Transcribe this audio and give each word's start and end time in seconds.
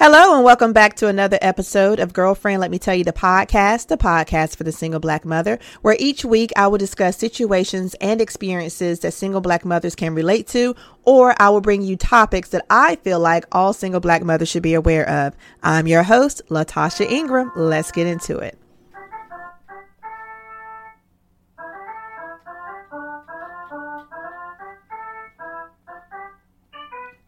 Hello, 0.00 0.36
and 0.36 0.44
welcome 0.44 0.72
back 0.72 0.94
to 0.94 1.08
another 1.08 1.40
episode 1.42 1.98
of 1.98 2.12
Girlfriend 2.12 2.60
Let 2.60 2.70
Me 2.70 2.78
Tell 2.78 2.94
You 2.94 3.02
the 3.02 3.12
podcast, 3.12 3.88
the 3.88 3.96
podcast 3.96 4.54
for 4.54 4.62
the 4.62 4.70
single 4.70 5.00
black 5.00 5.24
mother, 5.24 5.58
where 5.82 5.96
each 5.98 6.24
week 6.24 6.52
I 6.54 6.68
will 6.68 6.78
discuss 6.78 7.16
situations 7.16 7.96
and 8.00 8.20
experiences 8.20 9.00
that 9.00 9.10
single 9.10 9.40
black 9.40 9.64
mothers 9.64 9.96
can 9.96 10.14
relate 10.14 10.46
to, 10.48 10.76
or 11.02 11.34
I 11.42 11.48
will 11.48 11.60
bring 11.60 11.82
you 11.82 11.96
topics 11.96 12.50
that 12.50 12.64
I 12.70 12.94
feel 12.94 13.18
like 13.18 13.44
all 13.50 13.72
single 13.72 13.98
black 13.98 14.22
mothers 14.22 14.48
should 14.48 14.62
be 14.62 14.74
aware 14.74 15.08
of. 15.08 15.36
I'm 15.64 15.88
your 15.88 16.04
host, 16.04 16.42
Latasha 16.48 17.04
Ingram. 17.04 17.50
Let's 17.56 17.90
get 17.90 18.06
into 18.06 18.38
it. 18.38 18.56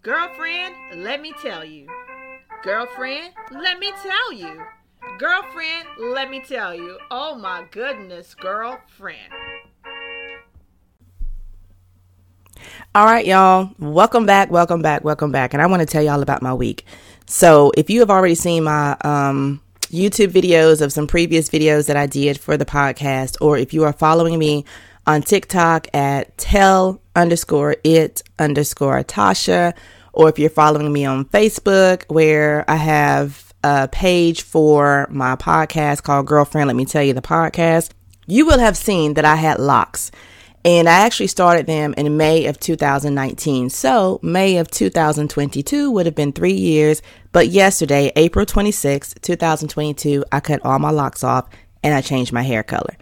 Girlfriend, 0.03 1.03
let 1.03 1.21
me 1.21 1.35
tell 1.43 1.65
you. 1.65 1.89
Girlfriend, 2.63 3.33
let 3.53 3.79
me 3.79 3.91
tell 4.03 4.33
you. 4.35 4.63
Girlfriend, 5.19 5.89
let 5.99 6.31
me 6.31 6.43
tell 6.47 6.75
you. 6.75 6.99
Oh 7.11 7.35
my 7.35 7.65
goodness, 7.71 8.35
girlfriend. 8.35 9.33
All 12.95 13.07
right, 13.07 13.25
y'all. 13.25 13.71
Welcome 13.79 14.27
back, 14.27 14.51
welcome 14.51 14.83
back, 14.83 15.03
welcome 15.05 15.33
back. 15.33 15.55
And 15.55 15.63
I 15.63 15.67
want 15.69 15.81
to 15.81 15.87
tell 15.87 16.03
y'all 16.03 16.21
about 16.21 16.43
my 16.43 16.53
week. 16.53 16.85
So, 17.25 17.73
if 17.79 17.89
you 17.89 18.01
have 18.01 18.11
already 18.11 18.35
seen 18.35 18.65
my 18.65 18.95
um, 19.05 19.63
YouTube 19.85 20.29
videos 20.29 20.83
of 20.83 20.93
some 20.93 21.07
previous 21.07 21.49
videos 21.49 21.87
that 21.87 21.97
I 21.97 22.07
did 22.07 22.39
for 22.39 22.59
the 22.59 22.67
podcast, 22.67 23.39
or 23.41 23.57
if 23.57 23.73
you 23.73 23.85
are 23.85 23.95
following 23.95 24.39
me 24.39 24.67
on 25.07 25.23
TikTok 25.23 25.89
at 25.95 26.37
tell 26.37 27.01
underscore 27.17 27.77
it 27.85 28.23
underscore 28.39 29.03
Tasha, 29.03 29.75
or 30.13 30.29
if 30.29 30.39
you're 30.39 30.51
following 30.51 30.93
me 30.93 31.05
on 31.05 31.25
Facebook, 31.27 32.05
where 32.09 32.65
I 32.69 32.77
have 32.77 33.53
a 33.63 33.89
page 33.89 34.43
for 34.43 35.07
my 35.11 35.37
podcast 35.37 36.03
called 36.03 36.27
Girlfriend 36.27 36.69
Let 36.69 36.77
Me 36.77 36.85
Tell 36.85 37.03
You 37.03 37.13
the 37.13 37.23
Podcast, 37.23 37.91
you 38.27 38.47
will 38.47 38.59
have 38.59 38.77
seen 38.77 39.15
that 39.15 39.25
I 39.25 39.37
had 39.37 39.59
locks. 39.59 40.11
And 40.63 40.91
I 40.91 41.01
actually 41.01 41.29
started 41.29 41.67
them 41.67 41.95
in 41.97 42.19
May 42.19 42.45
of 42.47 42.61
2019. 42.61 43.71
So, 43.71 44.21
May 44.23 44.59
of 44.59 44.71
2022 44.71 45.91
would 45.91 46.05
have 46.05 46.15
been 46.15 46.33
three 46.33 46.53
years. 46.53 47.01
But 47.33 47.49
yesterday, 47.49 48.13
April 48.15 48.45
26, 48.45 49.15
2022, 49.23 50.25
I 50.31 50.41
cut 50.41 50.61
all 50.63 50.79
my 50.79 50.91
locks 50.91 51.25
off 51.25 51.49
and 51.83 51.95
I 51.95 52.03
changed 52.03 52.35
my 52.35 52.43
hair 52.43 52.63
color. 52.63 52.95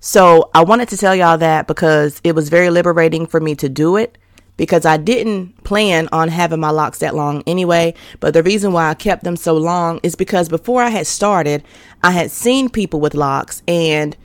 So, 0.00 0.50
I 0.54 0.64
wanted 0.64 0.88
to 0.88 0.96
tell 0.96 1.14
y'all 1.14 1.36
that 1.36 1.66
because 1.66 2.18
it 2.24 2.34
was 2.34 2.48
very 2.48 2.70
liberating 2.70 3.26
for 3.26 3.40
me 3.40 3.56
to 3.56 3.68
do 3.68 3.96
it 3.96 4.16
because 4.56 4.84
I 4.84 4.96
didn't 4.96 5.64
plan 5.64 6.08
on 6.12 6.28
having 6.28 6.60
my 6.60 6.70
locks 6.70 6.98
that 6.98 7.14
long 7.14 7.42
anyway. 7.46 7.94
But 8.20 8.34
the 8.34 8.42
reason 8.42 8.72
why 8.72 8.88
I 8.90 8.94
kept 8.94 9.24
them 9.24 9.36
so 9.36 9.56
long 9.56 10.00
is 10.02 10.14
because 10.14 10.48
before 10.48 10.82
I 10.82 10.90
had 10.90 11.06
started, 11.06 11.64
I 12.02 12.10
had 12.10 12.30
seen 12.30 12.68
people 12.68 13.00
with 13.00 13.14
locks, 13.14 13.62
and 13.66 14.16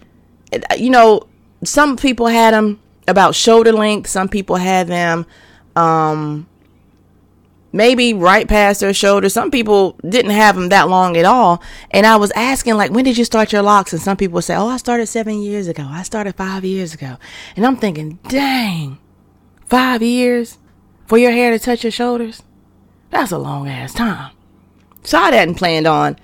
you 0.77 0.89
know, 0.89 1.27
some 1.63 1.97
people 1.97 2.27
had 2.27 2.53
them 2.53 2.79
about 3.07 3.35
shoulder 3.35 3.71
length, 3.71 4.09
some 4.09 4.27
people 4.27 4.57
had 4.57 4.87
them 4.87 5.25
um, 5.75 6.47
maybe 7.71 8.13
right 8.13 8.47
past 8.47 8.81
their 8.81 8.93
shoulder. 8.93 9.29
Some 9.29 9.51
people 9.51 9.97
didn't 10.07 10.31
have 10.31 10.55
them 10.55 10.69
that 10.69 10.89
long 10.89 11.15
at 11.15 11.25
all. 11.25 11.61
And 11.91 12.05
I 12.05 12.17
was 12.17 12.31
asking, 12.31 12.75
like, 12.75 12.91
when 12.91 13.05
did 13.05 13.17
you 13.17 13.25
start 13.25 13.53
your 13.53 13.61
locks? 13.61 13.93
And 13.93 14.01
some 14.01 14.17
people 14.17 14.35
would 14.35 14.43
say, 14.43 14.55
oh, 14.55 14.67
I 14.67 14.77
started 14.77 15.07
seven 15.07 15.41
years 15.41 15.67
ago. 15.67 15.85
I 15.87 16.03
started 16.03 16.35
five 16.35 16.65
years 16.65 16.93
ago. 16.93 17.17
And 17.55 17.65
I'm 17.65 17.77
thinking, 17.77 18.19
dang 18.27 18.99
Five 19.67 20.01
years 20.01 20.57
for 21.05 21.17
your 21.17 21.31
hair 21.31 21.51
to 21.51 21.59
touch 21.59 21.83
your 21.83 21.91
shoulders? 21.91 22.41
That's 23.09 23.31
a 23.31 23.37
long 23.37 23.67
ass 23.67 23.93
time. 23.93 24.31
So 25.03 25.17
I 25.17 25.31
hadn't 25.31 25.55
planned 25.55 25.87
on 25.87 26.17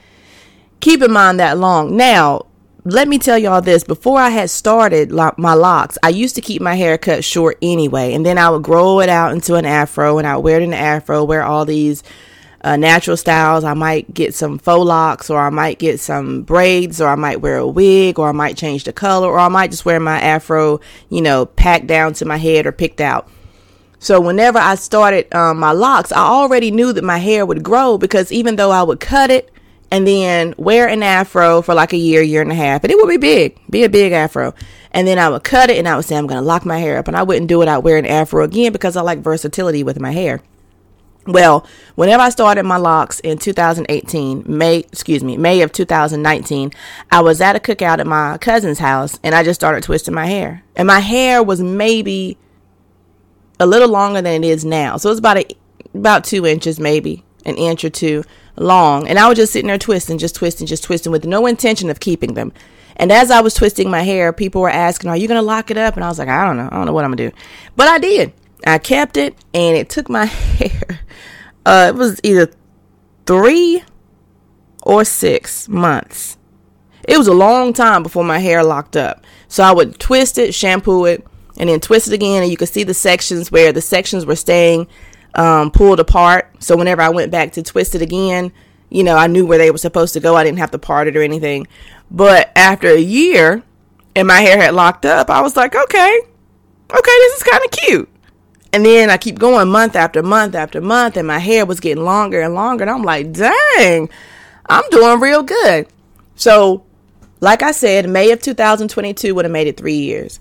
keeping 0.79 1.11
mine 1.11 1.37
that 1.37 1.57
long. 1.57 1.95
Now, 1.95 2.45
let 2.85 3.07
me 3.07 3.17
tell 3.17 3.37
y'all 3.37 3.61
this 3.61 3.83
before 3.83 4.19
I 4.19 4.29
had 4.29 4.49
started 4.49 5.11
my 5.11 5.53
locks, 5.53 5.97
I 6.03 6.09
used 6.09 6.35
to 6.35 6.41
keep 6.41 6.61
my 6.61 6.75
hair 6.75 6.97
cut 6.97 7.23
short 7.23 7.57
anyway, 7.61 8.13
and 8.13 8.25
then 8.25 8.37
I 8.37 8.49
would 8.49 8.63
grow 8.63 8.99
it 8.99 9.09
out 9.09 9.31
into 9.31 9.55
an 9.55 9.65
afro 9.65 10.17
and 10.17 10.27
I 10.27 10.35
would 10.35 10.43
wear 10.43 10.59
it 10.59 10.63
in 10.63 10.73
an 10.73 10.79
afro, 10.79 11.23
wear 11.23 11.43
all 11.43 11.65
these 11.65 12.03
uh, 12.63 12.77
natural 12.77 13.17
styles. 13.17 13.63
I 13.63 13.73
might 13.73 14.13
get 14.13 14.33
some 14.33 14.57
faux 14.57 14.85
locks, 14.85 15.29
or 15.29 15.39
I 15.39 15.49
might 15.49 15.79
get 15.79 15.99
some 15.99 16.43
braids, 16.43 17.01
or 17.01 17.07
I 17.07 17.15
might 17.15 17.41
wear 17.41 17.57
a 17.57 17.67
wig, 17.67 18.19
or 18.19 18.29
I 18.29 18.31
might 18.31 18.57
change 18.57 18.85
the 18.85 18.93
color, 18.93 19.27
or 19.27 19.39
I 19.39 19.49
might 19.49 19.71
just 19.71 19.85
wear 19.85 19.99
my 19.99 20.19
afro, 20.19 20.79
you 21.09 21.21
know, 21.21 21.45
packed 21.45 21.87
down 21.87 22.13
to 22.13 22.25
my 22.25 22.37
head 22.37 22.65
or 22.65 22.71
picked 22.71 23.01
out. 23.01 23.29
So 23.99 24.19
whenever 24.19 24.59
I 24.59 24.75
started 24.75 25.33
um, 25.33 25.59
my 25.59 25.71
locks, 25.71 26.11
I 26.11 26.19
already 26.19 26.71
knew 26.71 26.91
that 26.91 27.03
my 27.05 27.19
hair 27.19 27.45
would 27.45 27.63
grow 27.63 27.97
because 27.97 28.33
even 28.33 28.57
though 28.57 28.71
I 28.71 28.83
would 28.83 28.99
cut 28.99 29.31
it 29.31 29.49
and 29.91 30.05
then 30.05 30.53
wear 30.57 30.89
an 30.89 31.03
afro 31.03 31.61
for 31.61 31.73
like 31.73 31.93
a 31.93 31.97
year, 31.97 32.21
year 32.21 32.41
and 32.41 32.51
a 32.51 32.55
half, 32.55 32.83
and 32.83 32.91
it 32.91 32.97
would 32.97 33.07
be 33.07 33.17
big, 33.17 33.57
be 33.69 33.83
a 33.85 33.89
big 33.89 34.11
afro. 34.11 34.53
And 34.91 35.07
then 35.07 35.17
I 35.19 35.29
would 35.29 35.43
cut 35.43 35.69
it 35.69 35.77
and 35.77 35.87
I 35.87 35.95
would 35.95 36.03
say, 36.03 36.17
I'm 36.17 36.27
going 36.27 36.41
to 36.41 36.45
lock 36.45 36.65
my 36.65 36.79
hair 36.79 36.97
up. 36.97 37.07
And 37.07 37.15
I 37.15 37.23
wouldn't 37.23 37.47
do 37.47 37.61
it 37.61 37.67
out 37.67 37.83
wearing 37.83 38.05
afro 38.05 38.43
again 38.43 38.73
because 38.73 38.97
I 38.97 39.01
like 39.01 39.19
versatility 39.19 39.83
with 39.83 39.99
my 39.99 40.11
hair. 40.11 40.41
Well, 41.25 41.65
whenever 41.95 42.21
I 42.21 42.29
started 42.29 42.63
my 42.63 42.75
locks 42.77 43.19
in 43.21 43.37
2018, 43.37 44.43
May, 44.45 44.79
excuse 44.79 45.23
me, 45.23 45.37
May 45.37 45.61
of 45.61 45.71
2019, 45.71 46.71
I 47.11 47.21
was 47.21 47.39
at 47.39 47.55
a 47.55 47.59
cookout 47.59 47.99
at 47.99 48.07
my 48.07 48.37
cousin's 48.39 48.79
house 48.79 49.19
and 49.23 49.33
I 49.33 49.43
just 49.43 49.59
started 49.59 49.83
twisting 49.83 50.13
my 50.13 50.25
hair. 50.25 50.63
And 50.75 50.87
my 50.87 50.99
hair 50.99 51.41
was 51.41 51.61
maybe 51.61 52.37
a 53.59 53.65
little 53.65 53.87
longer 53.87 54.21
than 54.21 54.43
it 54.43 54.47
is 54.47 54.65
now. 54.65 54.97
So 54.97 55.11
it's 55.11 55.19
about 55.19 55.37
a, 55.37 55.45
about 55.93 56.25
two 56.25 56.45
inches, 56.45 56.79
maybe 56.79 57.23
an 57.45 57.55
inch 57.55 57.85
or 57.85 57.89
two 57.89 58.25
long. 58.57 59.07
And 59.07 59.17
I 59.17 59.29
was 59.29 59.37
just 59.37 59.53
sitting 59.53 59.67
there 59.67 59.77
twisting, 59.77 60.17
just 60.17 60.35
twisting, 60.35 60.67
just 60.67 60.83
twisting 60.83 61.11
with 61.11 61.25
no 61.25 61.45
intention 61.45 61.89
of 61.89 62.01
keeping 62.01 62.33
them. 62.33 62.51
And 62.97 63.11
as 63.11 63.31
I 63.31 63.39
was 63.39 63.53
twisting 63.53 63.89
my 63.89 64.01
hair, 64.01 64.33
people 64.33 64.61
were 64.61 64.69
asking, 64.69 65.09
Are 65.09 65.17
you 65.17 65.27
going 65.27 65.39
to 65.39 65.45
lock 65.45 65.71
it 65.71 65.77
up? 65.77 65.95
And 65.95 66.03
I 66.03 66.09
was 66.09 66.19
like, 66.19 66.27
I 66.27 66.45
don't 66.45 66.57
know. 66.57 66.69
I 66.71 66.75
don't 66.75 66.85
know 66.85 66.93
what 66.93 67.05
I'm 67.05 67.11
going 67.11 67.17
to 67.17 67.29
do. 67.31 67.35
But 67.75 67.87
I 67.87 67.97
did. 67.97 68.33
I 68.65 68.77
kept 68.77 69.17
it 69.17 69.35
and 69.53 69.75
it 69.75 69.89
took 69.89 70.09
my 70.09 70.25
hair. 70.25 70.99
Uh, 71.65 71.91
it 71.93 71.95
was 71.95 72.19
either 72.23 72.51
three 73.25 73.83
or 74.83 75.05
six 75.05 75.67
months. 75.67 76.37
It 77.07 77.17
was 77.17 77.27
a 77.27 77.33
long 77.33 77.73
time 77.73 78.03
before 78.03 78.23
my 78.23 78.39
hair 78.39 78.63
locked 78.63 78.95
up. 78.95 79.25
So 79.47 79.63
I 79.63 79.71
would 79.71 79.99
twist 79.99 80.37
it, 80.37 80.53
shampoo 80.53 81.05
it, 81.05 81.25
and 81.57 81.69
then 81.69 81.79
twist 81.79 82.07
it 82.07 82.13
again. 82.13 82.43
And 82.43 82.51
you 82.51 82.57
could 82.57 82.69
see 82.69 82.83
the 82.83 82.93
sections 82.93 83.51
where 83.51 83.71
the 83.71 83.81
sections 83.81 84.25
were 84.25 84.35
staying 84.35 84.87
um, 85.35 85.71
pulled 85.71 85.99
apart. 85.99 86.51
So 86.59 86.77
whenever 86.77 87.01
I 87.01 87.09
went 87.09 87.31
back 87.31 87.53
to 87.53 87.63
twist 87.63 87.95
it 87.95 88.01
again, 88.01 88.51
you 88.89 89.03
know, 89.03 89.17
I 89.17 89.27
knew 89.27 89.45
where 89.45 89.57
they 89.57 89.71
were 89.71 89.77
supposed 89.77 90.13
to 90.13 90.19
go. 90.19 90.35
I 90.35 90.43
didn't 90.43 90.59
have 90.59 90.71
to 90.71 90.79
part 90.79 91.07
it 91.07 91.17
or 91.17 91.21
anything. 91.21 91.67
But 92.11 92.51
after 92.55 92.87
a 92.89 92.99
year 92.99 93.63
and 94.15 94.27
my 94.27 94.41
hair 94.41 94.61
had 94.61 94.73
locked 94.73 95.05
up, 95.05 95.29
I 95.29 95.41
was 95.41 95.57
like, 95.57 95.75
okay, 95.75 96.19
okay, 96.91 97.17
this 97.19 97.37
is 97.37 97.43
kind 97.43 97.63
of 97.65 97.71
cute. 97.71 98.12
And 98.73 98.83
then 98.83 99.11
I 99.11 99.17
keep 99.17 99.37
going 99.37 99.69
month 99.69 99.95
after 99.95 100.23
month 100.23 100.55
after 100.55 100.81
month, 100.81 101.15
and 101.15 101.27
my 101.27 101.37
hair 101.37 101.63
was 101.63 101.79
getting 101.79 102.03
longer 102.03 102.41
and 102.41 102.55
longer. 102.55 102.83
And 102.83 102.89
I'm 102.89 103.03
like, 103.03 103.31
dang, 103.31 104.09
I'm 104.65 104.89
doing 104.89 105.19
real 105.19 105.43
good. 105.43 105.87
So, 106.35 106.83
like 107.39 107.61
I 107.61 107.71
said, 107.71 108.09
May 108.09 108.31
of 108.31 108.41
2022 108.41 109.35
would 109.35 109.45
have 109.45 109.51
made 109.51 109.67
it 109.67 109.77
three 109.77 109.97
years. 109.97 110.39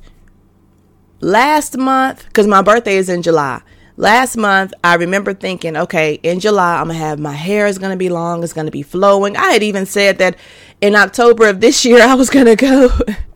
Last 1.20 1.76
month, 1.76 2.24
because 2.24 2.46
my 2.46 2.62
birthday 2.62 2.96
is 2.96 3.10
in 3.10 3.20
July. 3.20 3.60
Last 3.98 4.38
month, 4.38 4.72
I 4.82 4.94
remember 4.94 5.34
thinking, 5.34 5.76
okay, 5.76 6.14
in 6.22 6.40
July, 6.40 6.76
I'm 6.80 6.88
to 6.88 6.94
have 6.94 7.18
my 7.18 7.34
hair 7.34 7.66
is 7.66 7.76
to 7.90 7.98
be 7.98 8.08
long, 8.08 8.42
it's 8.42 8.54
to 8.64 8.72
be 8.72 8.82
flowing. 8.82 9.36
I 9.36 9.52
had 9.52 9.62
even 9.62 9.84
said 9.84 10.16
that 10.18 10.36
in 10.80 10.96
October 10.96 11.48
of 11.48 11.60
this 11.60 11.84
year, 11.84 12.02
I 12.02 12.14
was 12.14 12.30
to 12.46 12.56
go, 12.56 12.88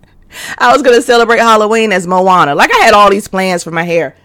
I 0.59 0.73
was 0.73 0.81
to 0.97 1.03
celebrate 1.03 1.41
Halloween 1.41 1.93
as 1.93 2.07
Moana. 2.07 2.55
Like 2.55 2.75
I 2.75 2.79
had 2.79 2.95
all 2.95 3.11
these 3.11 3.29
plans 3.29 3.63
for 3.63 3.71
my 3.71 3.83
hair. 3.83 4.17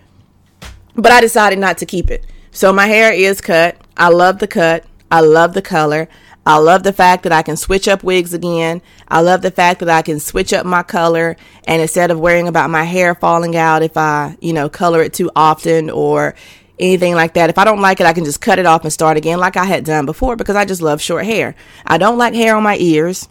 But 1.02 1.12
I 1.12 1.20
decided 1.20 1.58
not 1.58 1.80
to 1.80 1.86
keep 1.86 2.12
it. 2.12 2.26
So 2.52 2.72
my 2.72 2.86
hair 2.86 3.12
is 3.12 3.42
cut. 3.42 3.76
I 3.98 4.10
love 4.10 4.38
the 4.38 4.48
cut. 4.48 4.86
I 5.10 5.22
love 5.22 5.54
the 5.54 5.62
color. 5.62 6.08
I 6.46 6.58
love 6.58 6.84
the 6.84 6.94
fact 6.94 7.24
that 7.24 7.32
I 7.32 7.42
can 7.42 7.58
switch 7.58 7.88
up 7.88 8.04
wigs 8.04 8.34
again. 8.34 8.82
I 9.08 9.22
love 9.22 9.42
the 9.42 9.52
fact 9.52 9.80
that 9.80 9.90
I 9.90 10.04
can 10.04 10.20
switch 10.20 10.54
up 10.54 10.66
my 10.66 10.84
color 10.84 11.38
and 11.66 11.82
instead 11.82 12.12
of 12.12 12.20
worrying 12.20 12.48
about 12.48 12.70
my 12.70 12.84
hair 12.84 13.16
falling 13.16 13.56
out 13.56 13.84
if 13.84 13.98
I, 13.98 14.38
you 14.42 14.54
know, 14.54 14.70
color 14.70 15.02
it 15.02 15.14
too 15.14 15.32
often 15.36 15.90
or 15.90 16.36
anything 16.78 17.16
like 17.16 17.34
that. 17.34 17.50
If 17.50 17.58
I 17.58 17.64
don't 17.64 17.82
like 17.82 18.00
it, 18.00 18.06
I 18.06 18.14
can 18.14 18.26
just 18.26 18.42
cut 18.42 18.60
it 18.60 18.66
off 18.66 18.84
and 18.84 18.94
start 18.94 19.18
again 19.18 19.40
like 19.40 19.58
I 19.58 19.66
had 19.66 19.86
done 19.86 20.06
before 20.06 20.36
because 20.36 20.56
I 20.56 20.66
just 20.66 20.82
love 20.82 21.02
short 21.02 21.26
hair. 21.26 21.56
I 21.86 21.98
don't 21.98 22.18
like 22.18 22.34
hair 22.34 22.56
on 22.56 22.64
my 22.64 22.78
ears, 22.78 23.28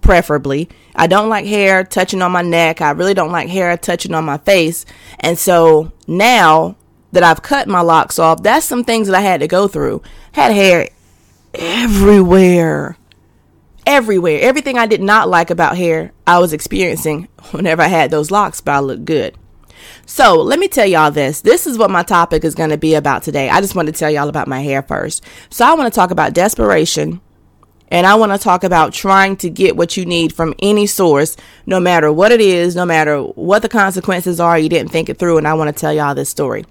preferably. 0.00 0.68
I 0.94 1.06
don't 1.06 1.28
like 1.28 1.46
hair 1.46 1.84
touching 1.84 2.22
on 2.22 2.32
my 2.32 2.42
neck. 2.42 2.80
I 2.80 2.90
really 2.92 3.14
don't 3.14 3.32
like 3.32 3.48
hair 3.48 3.76
touching 3.76 4.14
on 4.14 4.24
my 4.24 4.38
face. 4.38 4.86
And 5.20 5.38
so 5.38 5.92
now 6.06 6.76
that 7.12 7.22
I've 7.22 7.42
cut 7.42 7.68
my 7.68 7.80
locks 7.80 8.18
off, 8.18 8.42
that's 8.42 8.66
some 8.66 8.84
things 8.84 9.06
that 9.06 9.16
I 9.16 9.20
had 9.20 9.40
to 9.40 9.48
go 9.48 9.68
through. 9.68 10.02
Had 10.32 10.52
hair 10.52 10.88
everywhere. 11.54 12.96
Everywhere. 13.86 14.40
Everything 14.40 14.78
I 14.78 14.86
did 14.86 15.02
not 15.02 15.28
like 15.28 15.50
about 15.50 15.76
hair, 15.76 16.12
I 16.26 16.38
was 16.38 16.52
experiencing 16.52 17.28
whenever 17.50 17.82
I 17.82 17.88
had 17.88 18.10
those 18.10 18.30
locks, 18.30 18.60
but 18.60 18.72
I 18.72 18.80
looked 18.80 19.04
good. 19.04 19.36
So 20.06 20.34
let 20.36 20.58
me 20.58 20.68
tell 20.68 20.86
y'all 20.86 21.10
this. 21.10 21.40
This 21.40 21.66
is 21.66 21.78
what 21.78 21.90
my 21.90 22.02
topic 22.02 22.44
is 22.44 22.54
going 22.54 22.70
to 22.70 22.78
be 22.78 22.94
about 22.94 23.22
today. 23.22 23.48
I 23.48 23.60
just 23.60 23.74
want 23.74 23.86
to 23.86 23.92
tell 23.92 24.10
y'all 24.10 24.28
about 24.28 24.48
my 24.48 24.60
hair 24.60 24.82
first. 24.82 25.24
So 25.50 25.64
I 25.64 25.74
want 25.74 25.92
to 25.92 25.96
talk 25.96 26.10
about 26.10 26.34
desperation. 26.34 27.20
And 27.88 28.06
I 28.06 28.14
want 28.14 28.32
to 28.32 28.38
talk 28.38 28.64
about 28.64 28.94
trying 28.94 29.36
to 29.38 29.50
get 29.50 29.76
what 29.76 29.98
you 29.98 30.06
need 30.06 30.32
from 30.32 30.54
any 30.60 30.86
source, 30.86 31.36
no 31.66 31.78
matter 31.78 32.10
what 32.10 32.32
it 32.32 32.40
is, 32.40 32.74
no 32.74 32.86
matter 32.86 33.20
what 33.20 33.60
the 33.60 33.68
consequences 33.68 34.40
are, 34.40 34.58
you 34.58 34.70
didn't 34.70 34.90
think 34.90 35.10
it 35.10 35.18
through. 35.18 35.36
And 35.36 35.46
I 35.46 35.52
want 35.52 35.68
to 35.68 35.78
tell 35.78 35.92
y'all 35.92 36.14
this 36.14 36.30
story. 36.30 36.64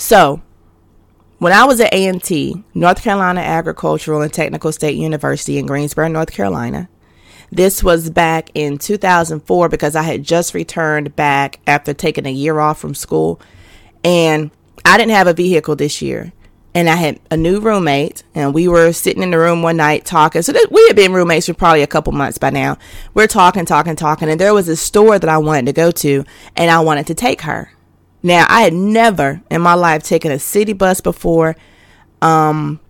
So, 0.00 0.40
when 1.40 1.52
I 1.52 1.64
was 1.64 1.78
at 1.78 1.92
A&T, 1.92 2.64
North 2.72 3.02
Carolina 3.02 3.42
Agricultural 3.42 4.22
and 4.22 4.32
Technical 4.32 4.72
State 4.72 4.96
University 4.96 5.58
in 5.58 5.66
Greensboro, 5.66 6.08
North 6.08 6.32
Carolina, 6.32 6.88
this 7.52 7.84
was 7.84 8.08
back 8.08 8.48
in 8.54 8.78
2004 8.78 9.68
because 9.68 9.94
I 9.94 10.02
had 10.02 10.22
just 10.22 10.54
returned 10.54 11.14
back 11.16 11.60
after 11.66 11.92
taking 11.92 12.24
a 12.24 12.32
year 12.32 12.60
off 12.60 12.80
from 12.80 12.94
school. 12.94 13.42
And 14.02 14.50
I 14.86 14.96
didn't 14.96 15.12
have 15.12 15.26
a 15.26 15.34
vehicle 15.34 15.76
this 15.76 16.00
year. 16.00 16.32
And 16.74 16.88
I 16.88 16.96
had 16.96 17.20
a 17.30 17.36
new 17.36 17.60
roommate, 17.60 18.22
and 18.34 18.54
we 18.54 18.68
were 18.68 18.94
sitting 18.94 19.22
in 19.22 19.32
the 19.32 19.38
room 19.38 19.60
one 19.62 19.76
night 19.76 20.06
talking. 20.06 20.40
So 20.40 20.54
we 20.70 20.86
had 20.86 20.96
been 20.96 21.12
roommates 21.12 21.44
for 21.44 21.52
probably 21.52 21.82
a 21.82 21.86
couple 21.86 22.14
months 22.14 22.38
by 22.38 22.48
now. 22.48 22.78
We're 23.12 23.26
talking, 23.26 23.66
talking, 23.66 23.96
talking. 23.96 24.30
And 24.30 24.40
there 24.40 24.54
was 24.54 24.66
a 24.66 24.76
store 24.76 25.18
that 25.18 25.28
I 25.28 25.36
wanted 25.36 25.66
to 25.66 25.72
go 25.74 25.90
to, 25.90 26.24
and 26.56 26.70
I 26.70 26.80
wanted 26.80 27.06
to 27.08 27.14
take 27.14 27.42
her. 27.42 27.70
Now, 28.22 28.46
I 28.48 28.62
had 28.62 28.74
never 28.74 29.40
in 29.50 29.62
my 29.62 29.74
life 29.74 30.02
taken 30.02 30.30
a 30.30 30.38
city 30.38 30.72
bus 30.72 31.00
before. 31.00 31.56
Um, 32.20 32.80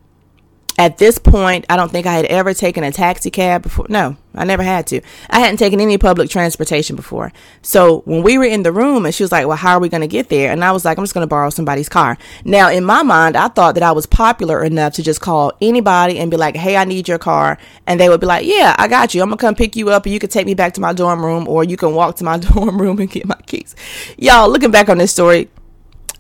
at 0.78 0.98
this 0.98 1.18
point, 1.18 1.66
I 1.68 1.76
don't 1.76 1.90
think 1.90 2.06
I 2.06 2.14
had 2.14 2.24
ever 2.26 2.54
taken 2.54 2.84
a 2.84 2.92
taxi 2.92 3.30
cab 3.30 3.62
before. 3.62 3.86
No, 3.88 4.16
I 4.34 4.44
never 4.44 4.62
had 4.62 4.86
to. 4.88 5.00
I 5.28 5.40
hadn't 5.40 5.58
taken 5.58 5.80
any 5.80 5.98
public 5.98 6.30
transportation 6.30 6.96
before. 6.96 7.32
So 7.60 8.00
when 8.06 8.22
we 8.22 8.38
were 8.38 8.44
in 8.44 8.62
the 8.62 8.72
room 8.72 9.04
and 9.04 9.14
she 9.14 9.22
was 9.22 9.32
like, 9.32 9.46
Well, 9.46 9.56
how 9.56 9.74
are 9.74 9.80
we 9.80 9.88
going 9.88 10.00
to 10.00 10.06
get 10.06 10.28
there? 10.28 10.50
And 10.50 10.64
I 10.64 10.72
was 10.72 10.84
like, 10.84 10.96
I'm 10.96 11.04
just 11.04 11.12
going 11.12 11.24
to 11.24 11.28
borrow 11.28 11.50
somebody's 11.50 11.88
car. 11.88 12.16
Now, 12.44 12.70
in 12.70 12.84
my 12.84 13.02
mind, 13.02 13.36
I 13.36 13.48
thought 13.48 13.74
that 13.74 13.82
I 13.82 13.92
was 13.92 14.06
popular 14.06 14.62
enough 14.64 14.94
to 14.94 15.02
just 15.02 15.20
call 15.20 15.52
anybody 15.60 16.18
and 16.18 16.30
be 16.30 16.36
like, 16.36 16.56
Hey, 16.56 16.76
I 16.76 16.84
need 16.84 17.08
your 17.08 17.18
car. 17.18 17.58
And 17.86 18.00
they 18.00 18.08
would 18.08 18.20
be 18.20 18.26
like, 18.26 18.46
Yeah, 18.46 18.74
I 18.78 18.88
got 18.88 19.14
you. 19.14 19.22
I'm 19.22 19.28
going 19.28 19.38
to 19.38 19.42
come 19.42 19.54
pick 19.54 19.76
you 19.76 19.90
up 19.90 20.06
and 20.06 20.12
you 20.12 20.18
can 20.18 20.30
take 20.30 20.46
me 20.46 20.54
back 20.54 20.74
to 20.74 20.80
my 20.80 20.92
dorm 20.92 21.24
room 21.24 21.48
or 21.48 21.64
you 21.64 21.76
can 21.76 21.94
walk 21.94 22.16
to 22.16 22.24
my 22.24 22.38
dorm 22.38 22.80
room 22.80 22.98
and 23.00 23.10
get 23.10 23.26
my 23.26 23.38
keys. 23.46 23.74
Y'all, 24.16 24.48
looking 24.48 24.70
back 24.70 24.88
on 24.88 24.98
this 24.98 25.12
story, 25.12 25.50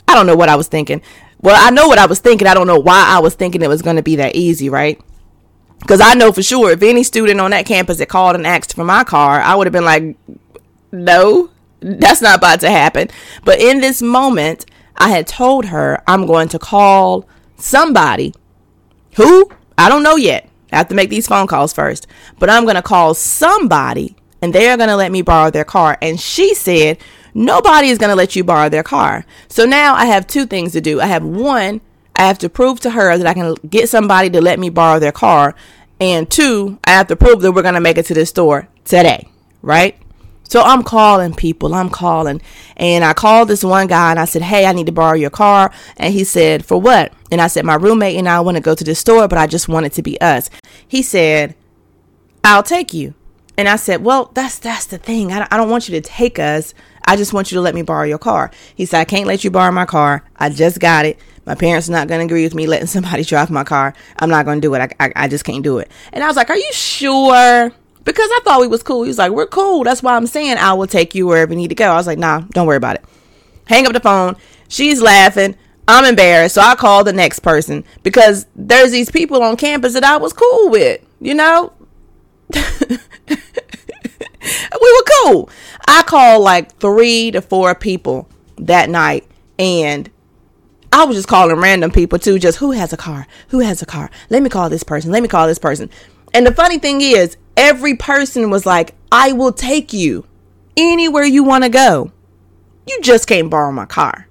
I 0.06 0.14
don't 0.14 0.26
know 0.26 0.36
what 0.36 0.48
I 0.48 0.56
was 0.56 0.68
thinking. 0.68 1.02
Well, 1.42 1.56
I 1.58 1.70
know 1.70 1.88
what 1.88 1.98
I 1.98 2.06
was 2.06 2.18
thinking. 2.20 2.46
I 2.46 2.54
don't 2.54 2.66
know 2.66 2.78
why 2.78 3.04
I 3.08 3.18
was 3.20 3.34
thinking 3.34 3.62
it 3.62 3.68
was 3.68 3.82
going 3.82 3.96
to 3.96 4.02
be 4.02 4.16
that 4.16 4.36
easy, 4.36 4.68
right? 4.68 5.00
Because 5.80 6.00
I 6.00 6.14
know 6.14 6.32
for 6.32 6.42
sure 6.42 6.70
if 6.70 6.82
any 6.82 7.02
student 7.02 7.40
on 7.40 7.52
that 7.52 7.66
campus 7.66 7.98
had 7.98 8.08
called 8.08 8.36
and 8.36 8.46
asked 8.46 8.74
for 8.74 8.84
my 8.84 9.04
car, 9.04 9.40
I 9.40 9.54
would 9.54 9.66
have 9.66 9.72
been 9.72 9.84
like, 9.84 10.16
no, 10.92 11.50
that's 11.80 12.20
not 12.20 12.38
about 12.38 12.60
to 12.60 12.70
happen. 12.70 13.08
But 13.44 13.60
in 13.60 13.80
this 13.80 14.02
moment, 14.02 14.66
I 14.96 15.08
had 15.08 15.26
told 15.26 15.66
her 15.66 16.02
I'm 16.06 16.26
going 16.26 16.48
to 16.50 16.58
call 16.58 17.26
somebody 17.56 18.34
who 19.16 19.50
I 19.78 19.88
don't 19.88 20.02
know 20.02 20.16
yet. 20.16 20.46
I 20.72 20.76
have 20.76 20.88
to 20.88 20.94
make 20.94 21.08
these 21.08 21.26
phone 21.26 21.46
calls 21.46 21.72
first. 21.72 22.06
But 22.38 22.50
I'm 22.50 22.64
going 22.64 22.76
to 22.76 22.82
call 22.82 23.14
somebody 23.14 24.14
and 24.42 24.54
they're 24.54 24.76
going 24.76 24.88
to 24.90 24.96
let 24.96 25.10
me 25.10 25.22
borrow 25.22 25.50
their 25.50 25.64
car. 25.64 25.96
And 26.02 26.20
she 26.20 26.54
said, 26.54 26.98
nobody 27.34 27.88
is 27.88 27.98
going 27.98 28.10
to 28.10 28.16
let 28.16 28.36
you 28.36 28.44
borrow 28.44 28.68
their 28.68 28.82
car. 28.82 29.24
So 29.48 29.64
now 29.64 29.94
I 29.94 30.06
have 30.06 30.26
two 30.26 30.46
things 30.46 30.72
to 30.72 30.80
do. 30.80 31.00
I 31.00 31.06
have 31.06 31.24
one, 31.24 31.80
I 32.16 32.26
have 32.26 32.38
to 32.38 32.48
prove 32.48 32.80
to 32.80 32.90
her 32.90 33.16
that 33.16 33.26
I 33.26 33.34
can 33.34 33.54
get 33.68 33.88
somebody 33.88 34.30
to 34.30 34.40
let 34.40 34.58
me 34.58 34.70
borrow 34.70 34.98
their 34.98 35.12
car. 35.12 35.54
And 36.00 36.30
two, 36.30 36.78
I 36.84 36.90
have 36.90 37.08
to 37.08 37.16
prove 37.16 37.42
that 37.42 37.52
we're 37.52 37.62
going 37.62 37.74
to 37.74 37.80
make 37.80 37.98
it 37.98 38.06
to 38.06 38.14
the 38.14 38.26
store 38.26 38.68
today, 38.84 39.28
right? 39.62 40.00
So 40.50 40.62
I'm 40.62 40.82
calling 40.82 41.32
people, 41.32 41.74
I'm 41.74 41.90
calling. 41.90 42.42
And 42.76 43.04
I 43.04 43.12
called 43.12 43.46
this 43.46 43.62
one 43.62 43.86
guy 43.86 44.10
and 44.10 44.18
I 44.18 44.24
said, 44.24 44.42
Hey, 44.42 44.66
I 44.66 44.72
need 44.72 44.86
to 44.86 44.92
borrow 44.92 45.14
your 45.14 45.30
car. 45.30 45.72
And 45.96 46.12
he 46.12 46.24
said, 46.24 46.66
For 46.66 46.80
what? 46.80 47.12
And 47.30 47.40
I 47.40 47.46
said, 47.46 47.64
My 47.64 47.76
roommate 47.76 48.16
and 48.16 48.28
I 48.28 48.40
want 48.40 48.56
to 48.56 48.60
go 48.60 48.74
to 48.74 48.82
the 48.82 48.96
store, 48.96 49.28
but 49.28 49.38
I 49.38 49.46
just 49.46 49.68
want 49.68 49.86
it 49.86 49.92
to 49.92 50.02
be 50.02 50.20
us. 50.20 50.50
He 50.88 51.02
said, 51.02 51.54
I'll 52.42 52.64
take 52.64 52.92
you. 52.92 53.14
And 53.56 53.68
I 53.68 53.76
said, 53.76 54.02
Well, 54.02 54.32
that's 54.34 54.58
that's 54.58 54.86
the 54.86 54.98
thing. 54.98 55.32
I, 55.32 55.46
I 55.52 55.56
don't 55.56 55.70
want 55.70 55.88
you 55.88 56.00
to 56.00 56.08
take 56.08 56.40
us. 56.40 56.74
I 57.10 57.16
just 57.16 57.32
want 57.32 57.50
you 57.50 57.56
to 57.56 57.60
let 57.60 57.74
me 57.74 57.82
borrow 57.82 58.04
your 58.04 58.18
car. 58.18 58.52
He 58.76 58.86
said, 58.86 59.00
I 59.00 59.04
can't 59.04 59.26
let 59.26 59.42
you 59.42 59.50
borrow 59.50 59.72
my 59.72 59.84
car. 59.84 60.22
I 60.36 60.48
just 60.48 60.78
got 60.78 61.04
it. 61.04 61.18
My 61.44 61.56
parents 61.56 61.88
are 61.88 61.92
not 61.92 62.06
going 62.06 62.20
to 62.20 62.24
agree 62.24 62.44
with 62.44 62.54
me 62.54 62.68
letting 62.68 62.86
somebody 62.86 63.24
drive 63.24 63.50
my 63.50 63.64
car. 63.64 63.94
I'm 64.20 64.30
not 64.30 64.44
going 64.44 64.60
to 64.60 64.64
do 64.64 64.72
it. 64.74 64.94
I, 65.00 65.06
I, 65.06 65.12
I 65.16 65.28
just 65.28 65.44
can't 65.44 65.64
do 65.64 65.78
it. 65.78 65.90
And 66.12 66.22
I 66.22 66.28
was 66.28 66.36
like, 66.36 66.50
Are 66.50 66.56
you 66.56 66.72
sure? 66.72 67.72
Because 68.04 68.30
I 68.30 68.40
thought 68.44 68.60
we 68.60 68.68
was 68.68 68.84
cool. 68.84 69.02
He 69.02 69.08
was 69.08 69.18
like, 69.18 69.32
We're 69.32 69.48
cool. 69.48 69.82
That's 69.82 70.04
why 70.04 70.14
I'm 70.14 70.28
saying 70.28 70.56
I 70.58 70.72
will 70.74 70.86
take 70.86 71.16
you 71.16 71.26
wherever 71.26 71.52
you 71.52 71.58
need 71.58 71.70
to 71.70 71.74
go. 71.74 71.90
I 71.90 71.96
was 71.96 72.06
like, 72.06 72.16
Nah, 72.18 72.42
don't 72.50 72.68
worry 72.68 72.76
about 72.76 72.94
it. 72.94 73.04
Hang 73.66 73.88
up 73.88 73.92
the 73.92 73.98
phone. 73.98 74.36
She's 74.68 75.02
laughing. 75.02 75.56
I'm 75.88 76.04
embarrassed. 76.04 76.54
So 76.54 76.60
I 76.60 76.76
call 76.76 77.02
the 77.02 77.12
next 77.12 77.40
person 77.40 77.82
because 78.04 78.46
there's 78.54 78.92
these 78.92 79.10
people 79.10 79.42
on 79.42 79.56
campus 79.56 79.94
that 79.94 80.04
I 80.04 80.16
was 80.18 80.32
cool 80.32 80.70
with, 80.70 81.04
you 81.20 81.34
know? 81.34 81.72
we 84.80 84.92
were 84.92 85.04
cool. 85.22 85.50
I 85.86 86.02
called 86.02 86.42
like 86.42 86.76
three 86.78 87.30
to 87.32 87.40
four 87.40 87.74
people 87.74 88.28
that 88.56 88.90
night 88.90 89.26
and 89.58 90.10
I 90.92 91.04
was 91.04 91.16
just 91.16 91.28
calling 91.28 91.56
random 91.56 91.90
people 91.90 92.18
too, 92.18 92.38
just 92.38 92.58
who 92.58 92.72
has 92.72 92.92
a 92.92 92.96
car? 92.96 93.26
Who 93.48 93.60
has 93.60 93.80
a 93.80 93.86
car? 93.86 94.10
Let 94.28 94.42
me 94.42 94.50
call 94.50 94.68
this 94.68 94.82
person. 94.82 95.12
Let 95.12 95.22
me 95.22 95.28
call 95.28 95.46
this 95.46 95.58
person. 95.58 95.90
And 96.34 96.46
the 96.46 96.54
funny 96.54 96.78
thing 96.78 97.00
is, 97.00 97.36
every 97.56 97.96
person 97.96 98.50
was 98.50 98.66
like, 98.66 98.94
I 99.12 99.32
will 99.32 99.52
take 99.52 99.92
you 99.92 100.26
anywhere 100.76 101.24
you 101.24 101.44
want 101.44 101.64
to 101.64 101.70
go. 101.70 102.12
You 102.86 103.00
just 103.02 103.28
can't 103.28 103.50
borrow 103.50 103.70
my 103.70 103.86
car. 103.86 104.26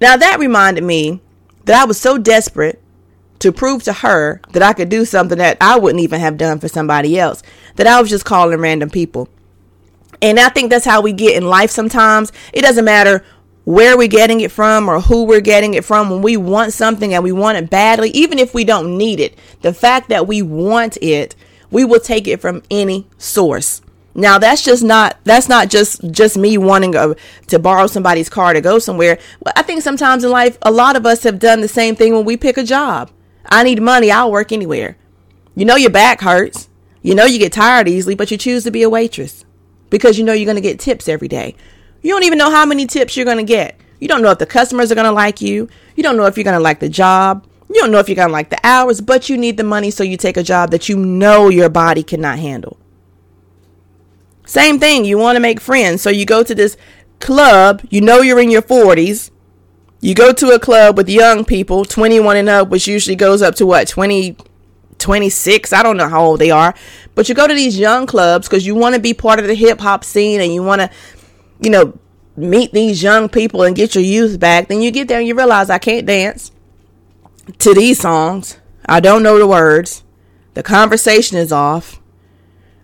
Now 0.00 0.16
that 0.16 0.38
reminded 0.38 0.84
me 0.84 1.20
that 1.64 1.82
I 1.82 1.84
was 1.84 2.00
so 2.00 2.18
desperate 2.18 2.82
to 3.40 3.52
prove 3.52 3.82
to 3.84 3.92
her 3.92 4.40
that 4.52 4.62
I 4.62 4.72
could 4.72 4.88
do 4.88 5.04
something 5.04 5.38
that 5.38 5.56
I 5.60 5.78
wouldn't 5.78 6.02
even 6.02 6.20
have 6.20 6.36
done 6.36 6.60
for 6.60 6.68
somebody 6.68 7.18
else, 7.18 7.42
that 7.76 7.86
I 7.86 8.00
was 8.00 8.10
just 8.10 8.24
calling 8.24 8.58
random 8.60 8.90
people. 8.90 9.28
And 10.22 10.38
I 10.38 10.50
think 10.50 10.70
that's 10.70 10.84
how 10.84 11.00
we 11.00 11.12
get 11.12 11.36
in 11.36 11.46
life 11.46 11.70
sometimes. 11.70 12.32
It 12.52 12.62
doesn't 12.62 12.84
matter 12.84 13.24
where 13.64 13.96
we're 13.96 14.08
getting 14.08 14.40
it 14.40 14.52
from 14.52 14.88
or 14.88 15.00
who 15.00 15.24
we're 15.24 15.40
getting 15.40 15.74
it 15.74 15.84
from. 15.84 16.10
When 16.10 16.22
we 16.22 16.36
want 16.36 16.72
something 16.72 17.14
and 17.14 17.24
we 17.24 17.32
want 17.32 17.58
it 17.58 17.70
badly, 17.70 18.10
even 18.10 18.38
if 18.38 18.52
we 18.54 18.64
don't 18.64 18.98
need 18.98 19.20
it, 19.20 19.38
the 19.62 19.72
fact 19.72 20.08
that 20.10 20.26
we 20.26 20.42
want 20.42 20.98
it, 21.00 21.34
we 21.70 21.84
will 21.84 22.00
take 22.00 22.28
it 22.28 22.40
from 22.40 22.62
any 22.70 23.06
source. 23.16 23.80
Now 24.14 24.38
that's 24.38 24.64
just 24.64 24.82
not 24.82 25.18
that's 25.22 25.48
not 25.48 25.70
just 25.70 26.10
just 26.10 26.36
me 26.36 26.58
wanting 26.58 26.96
a, 26.96 27.14
to 27.46 27.58
borrow 27.60 27.86
somebody's 27.86 28.28
car 28.28 28.52
to 28.52 28.60
go 28.60 28.80
somewhere. 28.80 29.18
I 29.54 29.62
think 29.62 29.82
sometimes 29.82 30.24
in 30.24 30.30
life 30.30 30.58
a 30.62 30.72
lot 30.72 30.96
of 30.96 31.06
us 31.06 31.22
have 31.22 31.38
done 31.38 31.60
the 31.60 31.68
same 31.68 31.94
thing 31.94 32.12
when 32.12 32.24
we 32.24 32.36
pick 32.36 32.58
a 32.58 32.64
job. 32.64 33.10
I 33.50 33.62
need 33.64 33.82
money. 33.82 34.10
I'll 34.10 34.30
work 34.30 34.52
anywhere. 34.52 34.96
You 35.54 35.64
know 35.64 35.76
your 35.76 35.90
back 35.90 36.20
hurts. 36.20 36.68
You 37.02 37.14
know 37.14 37.24
you 37.24 37.38
get 37.38 37.52
tired 37.52 37.88
easily, 37.88 38.14
but 38.14 38.30
you 38.30 38.36
choose 38.36 38.64
to 38.64 38.70
be 38.70 38.82
a 38.82 38.90
waitress 38.90 39.44
because 39.88 40.18
you 40.18 40.24
know 40.24 40.32
you're 40.32 40.44
going 40.44 40.56
to 40.56 40.60
get 40.60 40.78
tips 40.78 41.08
every 41.08 41.28
day. 41.28 41.56
You 42.02 42.12
don't 42.12 42.24
even 42.24 42.38
know 42.38 42.50
how 42.50 42.64
many 42.64 42.86
tips 42.86 43.16
you're 43.16 43.24
going 43.24 43.38
to 43.38 43.42
get. 43.42 43.78
You 43.98 44.08
don't 44.08 44.22
know 44.22 44.30
if 44.30 44.38
the 44.38 44.46
customers 44.46 44.90
are 44.90 44.94
going 44.94 45.06
to 45.06 45.12
like 45.12 45.40
you. 45.40 45.68
You 45.96 46.02
don't 46.02 46.16
know 46.16 46.26
if 46.26 46.36
you're 46.36 46.44
going 46.44 46.56
to 46.56 46.62
like 46.62 46.80
the 46.80 46.88
job. 46.88 47.46
You 47.68 47.80
don't 47.80 47.90
know 47.90 47.98
if 47.98 48.08
you're 48.08 48.16
going 48.16 48.28
to 48.28 48.32
like 48.32 48.50
the 48.50 48.60
hours, 48.64 49.00
but 49.00 49.28
you 49.28 49.36
need 49.36 49.56
the 49.56 49.64
money 49.64 49.90
so 49.90 50.02
you 50.02 50.16
take 50.16 50.36
a 50.36 50.42
job 50.42 50.70
that 50.70 50.88
you 50.88 50.96
know 50.96 51.48
your 51.48 51.68
body 51.68 52.02
cannot 52.02 52.38
handle. 52.38 52.78
Same 54.46 54.80
thing, 54.80 55.04
you 55.04 55.18
want 55.18 55.36
to 55.36 55.40
make 55.40 55.60
friends. 55.60 56.02
So 56.02 56.10
you 56.10 56.24
go 56.24 56.42
to 56.42 56.54
this 56.54 56.76
club, 57.20 57.82
you 57.90 58.00
know 58.00 58.20
you're 58.22 58.40
in 58.40 58.50
your 58.50 58.62
40s, 58.62 59.30
you 60.00 60.14
go 60.14 60.32
to 60.32 60.50
a 60.50 60.58
club 60.58 60.96
with 60.96 61.08
young 61.08 61.44
people, 61.44 61.84
21 61.84 62.36
and 62.36 62.48
up, 62.48 62.68
which 62.68 62.88
usually 62.88 63.16
goes 63.16 63.42
up 63.42 63.54
to 63.56 63.66
what, 63.66 63.86
20, 63.86 64.36
26? 64.98 65.72
I 65.72 65.82
don't 65.82 65.96
know 65.96 66.08
how 66.08 66.24
old 66.24 66.40
they 66.40 66.50
are. 66.50 66.74
But 67.14 67.28
you 67.28 67.34
go 67.34 67.46
to 67.46 67.54
these 67.54 67.78
young 67.78 68.06
clubs 68.06 68.48
because 68.48 68.66
you 68.66 68.74
want 68.74 68.94
to 68.94 69.00
be 69.00 69.12
part 69.12 69.38
of 69.38 69.46
the 69.46 69.54
hip 69.54 69.80
hop 69.80 70.04
scene 70.04 70.40
and 70.40 70.52
you 70.54 70.62
want 70.62 70.80
to, 70.80 70.90
you 71.60 71.70
know, 71.70 71.98
meet 72.36 72.72
these 72.72 73.02
young 73.02 73.28
people 73.28 73.62
and 73.62 73.76
get 73.76 73.94
your 73.94 74.04
youth 74.04 74.40
back. 74.40 74.68
Then 74.68 74.80
you 74.80 74.90
get 74.90 75.08
there 75.08 75.18
and 75.18 75.28
you 75.28 75.34
realize 75.34 75.68
I 75.68 75.78
can't 75.78 76.06
dance 76.06 76.50
to 77.58 77.74
these 77.74 78.00
songs. 78.00 78.58
I 78.86 79.00
don't 79.00 79.22
know 79.22 79.38
the 79.38 79.46
words. 79.46 80.02
The 80.54 80.62
conversation 80.62 81.36
is 81.36 81.52
off. 81.52 82.00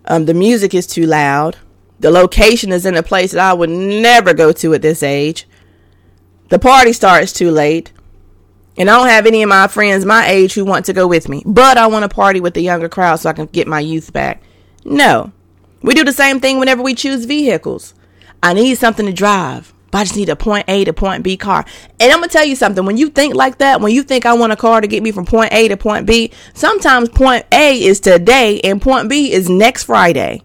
Um, 0.05 0.25
the 0.25 0.33
music 0.33 0.73
is 0.73 0.87
too 0.87 1.05
loud. 1.05 1.57
The 1.99 2.11
location 2.11 2.71
is 2.71 2.85
in 2.85 2.95
a 2.95 3.03
place 3.03 3.31
that 3.31 3.41
I 3.41 3.53
would 3.53 3.69
never 3.69 4.33
go 4.33 4.51
to 4.51 4.73
at 4.73 4.81
this 4.81 5.01
age. 5.01 5.47
The 6.49 6.59
party 6.59 6.93
starts 6.93 7.33
too 7.33 7.51
late. 7.51 7.91
And 8.77 8.89
I 8.89 8.97
don't 8.97 9.07
have 9.07 9.25
any 9.25 9.41
of 9.41 9.49
my 9.49 9.67
friends 9.67 10.05
my 10.05 10.27
age 10.27 10.53
who 10.53 10.63
want 10.63 10.85
to 10.85 10.93
go 10.93 11.07
with 11.07 11.27
me. 11.27 11.43
But 11.45 11.77
I 11.77 11.87
want 11.87 12.03
to 12.03 12.09
party 12.09 12.39
with 12.39 12.53
the 12.53 12.61
younger 12.61 12.87
crowd 12.87 13.17
so 13.17 13.29
I 13.29 13.33
can 13.33 13.47
get 13.47 13.67
my 13.67 13.79
youth 13.79 14.13
back. 14.13 14.41
No. 14.85 15.31
We 15.81 15.93
do 15.93 16.03
the 16.03 16.11
same 16.11 16.39
thing 16.39 16.59
whenever 16.59 16.83
we 16.83 16.93
choose 16.93 17.25
vehicles. 17.25 17.93
I 18.43 18.53
need 18.53 18.75
something 18.77 19.05
to 19.05 19.13
drive. 19.13 19.73
But 19.89 19.99
I 19.99 20.03
just 20.03 20.15
need 20.15 20.29
a 20.29 20.35
point 20.35 20.65
A 20.67 20.83
to 20.85 20.93
point 20.93 21.23
B 21.23 21.37
car. 21.37 21.65
And 21.99 22.11
I'm 22.11 22.19
going 22.19 22.29
to 22.29 22.33
tell 22.33 22.45
you 22.45 22.55
something. 22.55 22.85
When 22.85 22.97
you 22.97 23.09
think 23.09 23.35
like 23.35 23.57
that, 23.59 23.81
when 23.81 23.93
you 23.93 24.03
think 24.03 24.25
I 24.25 24.33
want 24.33 24.53
a 24.53 24.57
car 24.57 24.81
to 24.81 24.87
get 24.87 25.01
me 25.01 25.11
from 25.11 25.25
point 25.25 25.53
A 25.53 25.67
to 25.69 25.77
point 25.77 26.05
B, 26.05 26.31
sometimes 26.53 27.09
point 27.09 27.45
A 27.51 27.81
is 27.81 27.99
today 27.99 28.59
and 28.61 28.81
point 28.81 29.09
B 29.09 29.31
is 29.31 29.49
next 29.49 29.83
Friday. 29.83 30.43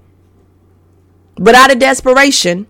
But 1.37 1.54
out 1.54 1.73
of 1.73 1.78
desperation, 1.78 2.66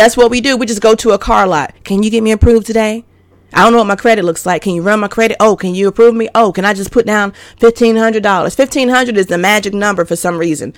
That's 0.00 0.16
what 0.16 0.30
we 0.30 0.40
do. 0.40 0.56
We 0.56 0.64
just 0.64 0.80
go 0.80 0.94
to 0.94 1.10
a 1.10 1.18
car 1.18 1.46
lot. 1.46 1.74
Can 1.84 2.02
you 2.02 2.08
get 2.08 2.22
me 2.22 2.32
approved 2.32 2.66
today? 2.66 3.04
I 3.52 3.62
don't 3.62 3.72
know 3.72 3.78
what 3.80 3.86
my 3.86 3.96
credit 3.96 4.24
looks 4.24 4.46
like. 4.46 4.62
Can 4.62 4.74
you 4.74 4.80
run 4.80 4.98
my 4.98 5.08
credit? 5.08 5.36
Oh, 5.40 5.56
can 5.56 5.74
you 5.74 5.88
approve 5.88 6.14
me? 6.14 6.26
Oh, 6.34 6.52
can 6.52 6.64
I 6.64 6.72
just 6.72 6.90
put 6.90 7.04
down 7.04 7.34
fifteen 7.58 7.96
hundred 7.96 8.22
dollars? 8.22 8.54
Fifteen 8.54 8.88
hundred 8.88 9.18
is 9.18 9.26
the 9.26 9.36
magic 9.36 9.74
number 9.74 10.06
for 10.06 10.16
some 10.16 10.38
reason. 10.38 10.72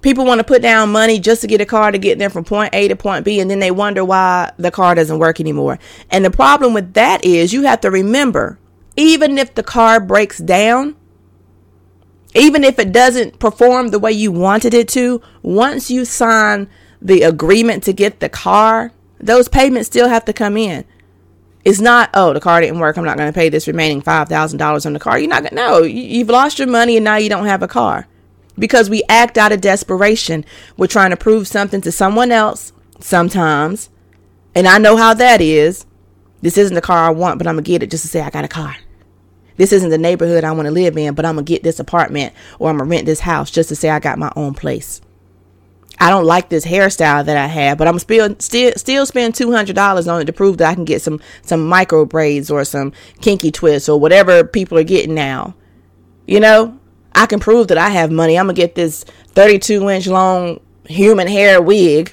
People 0.00 0.24
want 0.24 0.38
to 0.38 0.44
put 0.44 0.62
down 0.62 0.92
money 0.92 1.18
just 1.18 1.40
to 1.40 1.48
get 1.48 1.60
a 1.60 1.66
car 1.66 1.90
to 1.90 1.98
get 1.98 2.20
them 2.20 2.30
from 2.30 2.44
point 2.44 2.72
A 2.72 2.86
to 2.86 2.94
point 2.94 3.24
B, 3.24 3.40
and 3.40 3.50
then 3.50 3.58
they 3.58 3.72
wonder 3.72 4.04
why 4.04 4.52
the 4.58 4.70
car 4.70 4.94
doesn't 4.94 5.18
work 5.18 5.40
anymore. 5.40 5.80
And 6.08 6.24
the 6.24 6.30
problem 6.30 6.72
with 6.72 6.94
that 6.94 7.24
is 7.24 7.52
you 7.52 7.62
have 7.62 7.80
to 7.80 7.90
remember, 7.90 8.60
even 8.96 9.38
if 9.38 9.56
the 9.56 9.64
car 9.64 9.98
breaks 9.98 10.38
down, 10.38 10.94
even 12.32 12.62
if 12.62 12.78
it 12.78 12.92
doesn't 12.92 13.40
perform 13.40 13.88
the 13.88 13.98
way 13.98 14.12
you 14.12 14.30
wanted 14.30 14.72
it 14.72 14.88
to, 14.90 15.20
once 15.42 15.90
you 15.90 16.04
sign 16.04 16.68
the 17.02 17.22
agreement 17.22 17.82
to 17.84 17.92
get 17.92 18.20
the 18.20 18.28
car, 18.28 18.92
those 19.18 19.48
payments 19.48 19.88
still 19.88 20.08
have 20.08 20.24
to 20.26 20.32
come 20.32 20.56
in. 20.56 20.84
It's 21.64 21.80
not, 21.80 22.10
oh, 22.14 22.32
the 22.32 22.40
car 22.40 22.60
didn't 22.60 22.80
work. 22.80 22.96
I'm 22.96 23.04
not 23.04 23.16
going 23.16 23.32
to 23.32 23.38
pay 23.38 23.48
this 23.48 23.68
remaining 23.68 24.02
$5,000 24.02 24.86
on 24.86 24.92
the 24.92 24.98
car. 24.98 25.18
You're 25.18 25.28
not 25.28 25.42
going 25.42 25.50
to, 25.50 25.56
no, 25.56 25.82
you've 25.82 26.28
lost 26.28 26.58
your 26.58 26.68
money 26.68 26.96
and 26.96 27.04
now 27.04 27.16
you 27.16 27.28
don't 27.28 27.46
have 27.46 27.62
a 27.62 27.68
car. 27.68 28.08
Because 28.58 28.90
we 28.90 29.02
act 29.08 29.38
out 29.38 29.52
of 29.52 29.60
desperation. 29.60 30.44
We're 30.76 30.86
trying 30.86 31.10
to 31.10 31.16
prove 31.16 31.46
something 31.46 31.80
to 31.82 31.92
someone 31.92 32.32
else 32.32 32.72
sometimes. 32.98 33.90
And 34.54 34.66
I 34.66 34.78
know 34.78 34.96
how 34.96 35.14
that 35.14 35.40
is. 35.40 35.86
This 36.42 36.58
isn't 36.58 36.74
the 36.74 36.80
car 36.80 37.04
I 37.04 37.10
want, 37.10 37.38
but 37.38 37.46
I'm 37.46 37.54
going 37.54 37.64
to 37.64 37.70
get 37.70 37.82
it 37.82 37.90
just 37.90 38.02
to 38.02 38.08
say 38.08 38.20
I 38.20 38.30
got 38.30 38.44
a 38.44 38.48
car. 38.48 38.76
This 39.56 39.72
isn't 39.72 39.90
the 39.90 39.98
neighborhood 39.98 40.44
I 40.44 40.52
want 40.52 40.66
to 40.66 40.72
live 40.72 40.96
in, 40.96 41.14
but 41.14 41.24
I'm 41.24 41.36
going 41.36 41.44
to 41.44 41.52
get 41.52 41.62
this 41.62 41.78
apartment 41.78 42.34
or 42.58 42.68
I'm 42.68 42.78
going 42.78 42.88
to 42.88 42.96
rent 42.96 43.06
this 43.06 43.20
house 43.20 43.50
just 43.50 43.68
to 43.68 43.76
say 43.76 43.90
I 43.90 44.00
got 44.00 44.18
my 44.18 44.32
own 44.34 44.54
place. 44.54 45.00
I 46.02 46.10
don't 46.10 46.24
like 46.24 46.48
this 46.48 46.66
hairstyle 46.66 47.24
that 47.26 47.36
I 47.36 47.46
have, 47.46 47.78
but 47.78 47.86
I'm 47.86 48.00
still 48.00 48.34
still 48.40 48.72
still 48.74 49.06
spend 49.06 49.36
two 49.36 49.52
hundred 49.52 49.76
dollars 49.76 50.08
on 50.08 50.20
it 50.20 50.24
to 50.24 50.32
prove 50.32 50.58
that 50.58 50.68
I 50.68 50.74
can 50.74 50.84
get 50.84 51.00
some 51.00 51.20
some 51.42 51.64
micro 51.64 52.04
braids 52.04 52.50
or 52.50 52.64
some 52.64 52.92
kinky 53.20 53.52
twists 53.52 53.88
or 53.88 54.00
whatever 54.00 54.42
people 54.42 54.76
are 54.78 54.82
getting 54.82 55.14
now. 55.14 55.54
You 56.26 56.40
know, 56.40 56.76
I 57.14 57.26
can 57.26 57.38
prove 57.38 57.68
that 57.68 57.78
I 57.78 57.90
have 57.90 58.10
money. 58.10 58.36
I'm 58.36 58.46
gonna 58.46 58.54
get 58.54 58.74
this 58.74 59.04
32 59.28 59.88
inch 59.90 60.08
long 60.08 60.58
human 60.88 61.28
hair 61.28 61.62
wig 61.62 62.12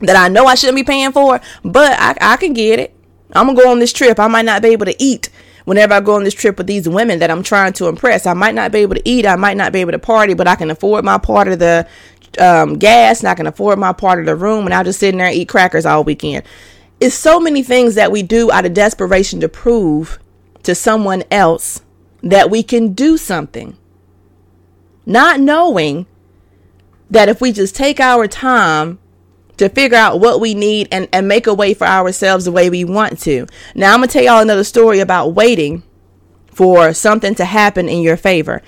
that 0.00 0.16
I 0.16 0.26
know 0.26 0.46
I 0.46 0.56
shouldn't 0.56 0.74
be 0.74 0.82
paying 0.82 1.12
for, 1.12 1.40
but 1.62 1.92
I, 2.00 2.16
I 2.20 2.36
can 2.36 2.52
get 2.52 2.80
it. 2.80 2.96
I'm 3.32 3.46
gonna 3.46 3.62
go 3.62 3.70
on 3.70 3.78
this 3.78 3.92
trip. 3.92 4.18
I 4.18 4.26
might 4.26 4.44
not 4.44 4.60
be 4.60 4.70
able 4.70 4.86
to 4.86 5.00
eat 5.00 5.30
whenever 5.66 5.92
I 5.92 6.00
go 6.00 6.14
on 6.14 6.24
this 6.24 6.34
trip 6.34 6.56
with 6.56 6.66
these 6.66 6.88
women 6.88 7.18
that 7.18 7.30
I'm 7.30 7.42
trying 7.42 7.74
to 7.74 7.88
impress. 7.88 8.26
I 8.26 8.32
might 8.32 8.54
not 8.54 8.72
be 8.72 8.78
able 8.78 8.94
to 8.94 9.08
eat. 9.08 9.26
I 9.26 9.36
might 9.36 9.56
not 9.56 9.70
be 9.70 9.82
able 9.82 9.92
to 9.92 9.98
party, 9.98 10.32
but 10.32 10.48
I 10.48 10.56
can 10.56 10.70
afford 10.70 11.04
my 11.04 11.18
part 11.18 11.46
of 11.46 11.58
the 11.58 11.86
um, 12.38 12.78
gas 12.78 13.20
and 13.20 13.28
I 13.28 13.34
can 13.34 13.46
afford 13.46 13.78
my 13.78 13.92
part 13.92 14.20
of 14.20 14.26
the 14.26 14.36
room 14.36 14.64
and 14.64 14.74
I'll 14.74 14.84
just 14.84 15.00
sit 15.00 15.14
in 15.14 15.18
there 15.18 15.28
and 15.28 15.36
eat 15.36 15.48
crackers 15.48 15.86
all 15.86 16.04
weekend. 16.04 16.44
It's 17.00 17.14
so 17.14 17.38
many 17.38 17.62
things 17.62 17.94
that 17.94 18.10
we 18.10 18.22
do 18.22 18.50
out 18.50 18.66
of 18.66 18.74
desperation 18.74 19.40
to 19.40 19.48
prove 19.48 20.18
to 20.64 20.74
someone 20.74 21.22
else 21.30 21.80
that 22.22 22.50
we 22.50 22.62
can 22.62 22.92
do 22.92 23.16
something. 23.16 23.76
Not 25.06 25.40
knowing 25.40 26.06
that 27.10 27.28
if 27.28 27.40
we 27.40 27.52
just 27.52 27.74
take 27.74 28.00
our 28.00 28.26
time 28.26 28.98
to 29.56 29.68
figure 29.68 29.96
out 29.96 30.20
what 30.20 30.40
we 30.40 30.54
need 30.54 30.88
and, 30.92 31.08
and 31.12 31.26
make 31.26 31.46
a 31.46 31.54
way 31.54 31.74
for 31.74 31.86
ourselves 31.86 32.44
the 32.44 32.52
way 32.52 32.70
we 32.70 32.84
want 32.84 33.18
to. 33.20 33.46
Now, 33.74 33.92
I'm 33.92 34.00
going 34.00 34.08
to 34.08 34.12
tell 34.12 34.22
y'all 34.22 34.40
another 34.40 34.64
story 34.64 35.00
about 35.00 35.34
waiting 35.34 35.82
for 36.52 36.92
something 36.92 37.34
to 37.36 37.44
happen 37.44 37.88
in 37.88 38.02
your 38.02 38.16
favor. 38.16 38.62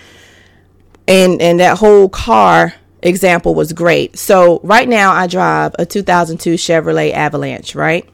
And, 1.06 1.40
and 1.40 1.60
that 1.60 1.78
whole 1.78 2.08
car 2.08 2.74
example 3.02 3.54
was 3.54 3.72
great. 3.72 4.18
So 4.18 4.60
right 4.62 4.88
now 4.88 5.12
I 5.12 5.26
drive 5.26 5.74
a 5.78 5.86
2002 5.86 6.54
Chevrolet 6.54 7.12
Avalanche, 7.12 7.74
right? 7.74 8.08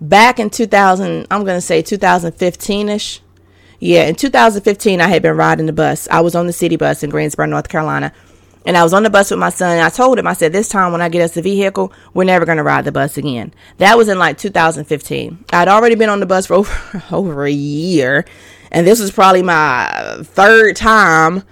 Back 0.00 0.38
in 0.38 0.50
2000, 0.50 1.26
I'm 1.30 1.44
going 1.44 1.56
to 1.56 1.60
say 1.60 1.82
2015ish. 1.82 3.20
Yeah, 3.80 4.06
in 4.06 4.14
2015 4.14 5.00
I 5.00 5.08
had 5.08 5.22
been 5.22 5.36
riding 5.36 5.66
the 5.66 5.72
bus. 5.72 6.08
I 6.10 6.20
was 6.20 6.34
on 6.34 6.46
the 6.46 6.52
city 6.52 6.76
bus 6.76 7.02
in 7.02 7.10
Greensboro, 7.10 7.46
North 7.46 7.68
Carolina. 7.68 8.12
And 8.66 8.76
I 8.76 8.82
was 8.82 8.92
on 8.92 9.02
the 9.02 9.10
bus 9.10 9.30
with 9.30 9.40
my 9.40 9.50
son. 9.50 9.78
I 9.78 9.88
told 9.88 10.18
him, 10.18 10.26
I 10.26 10.34
said, 10.34 10.52
this 10.52 10.68
time 10.68 10.92
when 10.92 11.00
I 11.00 11.08
get 11.08 11.22
us 11.22 11.36
a 11.36 11.42
vehicle, 11.42 11.92
we're 12.12 12.24
never 12.24 12.44
going 12.44 12.58
to 12.58 12.64
ride 12.64 12.84
the 12.84 12.92
bus 12.92 13.16
again. 13.16 13.54
That 13.78 13.96
was 13.96 14.08
in 14.08 14.18
like 14.18 14.36
2015. 14.36 15.44
I'd 15.52 15.68
already 15.68 15.94
been 15.94 16.10
on 16.10 16.20
the 16.20 16.26
bus 16.26 16.46
for 16.46 16.54
over, 16.56 17.04
over 17.10 17.46
a 17.46 17.50
year. 17.50 18.26
And 18.70 18.86
this 18.86 19.00
was 19.00 19.10
probably 19.10 19.42
my 19.42 20.18
third 20.22 20.76
time 20.76 21.44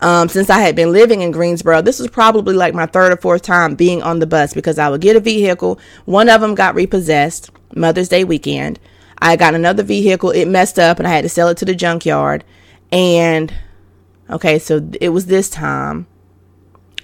um, 0.00 0.28
since 0.28 0.50
I 0.50 0.60
had 0.60 0.76
been 0.76 0.92
living 0.92 1.20
in 1.20 1.30
Greensboro. 1.30 1.82
This 1.82 1.98
was 1.98 2.08
probably 2.08 2.54
like 2.54 2.74
my 2.74 2.86
third 2.86 3.12
or 3.12 3.16
fourth 3.16 3.42
time 3.42 3.74
being 3.74 4.02
on 4.02 4.18
the 4.18 4.26
bus 4.26 4.54
because 4.54 4.78
I 4.78 4.88
would 4.88 5.00
get 5.00 5.16
a 5.16 5.20
vehicle. 5.20 5.78
One 6.04 6.28
of 6.28 6.40
them 6.40 6.54
got 6.54 6.74
repossessed 6.74 7.50
Mother's 7.74 8.08
Day 8.08 8.24
weekend. 8.24 8.78
I 9.18 9.36
got 9.36 9.54
another 9.54 9.82
vehicle. 9.82 10.30
It 10.30 10.46
messed 10.46 10.78
up 10.78 10.98
and 10.98 11.08
I 11.08 11.12
had 11.12 11.22
to 11.22 11.28
sell 11.28 11.48
it 11.48 11.56
to 11.58 11.64
the 11.64 11.74
junkyard. 11.74 12.44
And 12.92 13.54
okay, 14.28 14.58
so 14.58 14.88
it 15.00 15.10
was 15.10 15.26
this 15.26 15.48
time. 15.48 16.06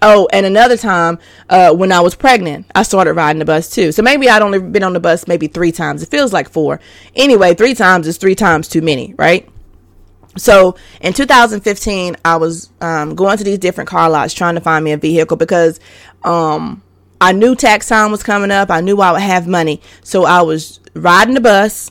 Oh, 0.03 0.29
and 0.33 0.47
another 0.47 0.79
time 0.79 1.19
uh, 1.51 1.75
when 1.75 1.93
I 1.93 2.01
was 2.01 2.15
pregnant, 2.15 2.67
I 2.75 2.85
started 2.85 3.15
riding 3.15 3.39
the 3.39 3.45
bus 3.45 3.69
too. 3.69 3.93
So 3.93 4.03
maybe 4.03 4.29
I'd 4.29 4.43
only 4.43 4.59
been 4.59 4.83
on 4.83 4.95
the 4.95 5.01
bus 5.01 5.29
maybe 5.29 5.47
three 5.47 5.73
times. 5.73 6.03
It 6.03 6.11
feels 6.11 6.33
like 6.33 6.49
four. 6.49 6.81
Anyway, 7.15 7.55
three 7.55 7.75
times 7.75 8.07
is 8.07 8.17
three 8.17 8.35
times 8.35 8.69
too 8.69 8.81
many, 8.81 9.15
right? 9.19 9.49
So 10.37 10.77
in 11.01 11.13
2015, 11.13 12.17
I 12.25 12.37
was 12.37 12.71
um, 12.81 13.15
going 13.15 13.39
to 13.39 13.45
these 13.45 13.59
different 13.59 13.91
car 13.91 14.09
lots 14.09 14.33
trying 14.33 14.55
to 14.55 14.61
find 14.61 14.85
me 14.85 14.93
a 14.93 14.97
vehicle 14.97 15.37
because 15.37 15.81
um, 16.23 16.83
I 17.21 17.33
knew 17.33 17.55
tax 17.57 17.89
time 17.89 18.11
was 18.11 18.23
coming 18.23 18.51
up. 18.51 18.71
I 18.71 18.81
knew 18.81 19.01
I 19.01 19.13
would 19.13 19.23
have 19.23 19.47
money. 19.47 19.81
So 20.03 20.25
I 20.25 20.43
was 20.43 20.81
riding 20.95 21.35
the 21.35 21.41
bus 21.41 21.91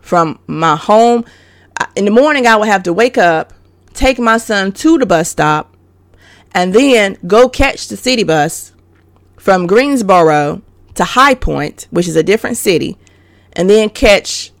from 0.00 0.38
my 0.46 0.76
home. 0.76 1.24
In 1.96 2.04
the 2.04 2.10
morning, 2.10 2.46
I 2.46 2.56
would 2.56 2.68
have 2.68 2.82
to 2.84 2.92
wake 2.92 3.16
up, 3.16 3.54
take 3.94 4.18
my 4.18 4.36
son 4.36 4.72
to 4.72 4.98
the 4.98 5.06
bus 5.06 5.30
stop, 5.30 5.74
and 6.52 6.74
then 6.74 7.16
go 7.26 7.48
catch 7.48 7.88
the 7.88 7.96
city 7.96 8.22
bus 8.22 8.72
from 9.36 9.66
Greensboro 9.66 10.62
to 10.94 11.04
High 11.04 11.34
Point, 11.34 11.86
which 11.90 12.06
is 12.06 12.16
a 12.16 12.22
different 12.22 12.58
city, 12.58 12.98
and 13.54 13.70
then 13.70 13.88
catch 13.88 14.52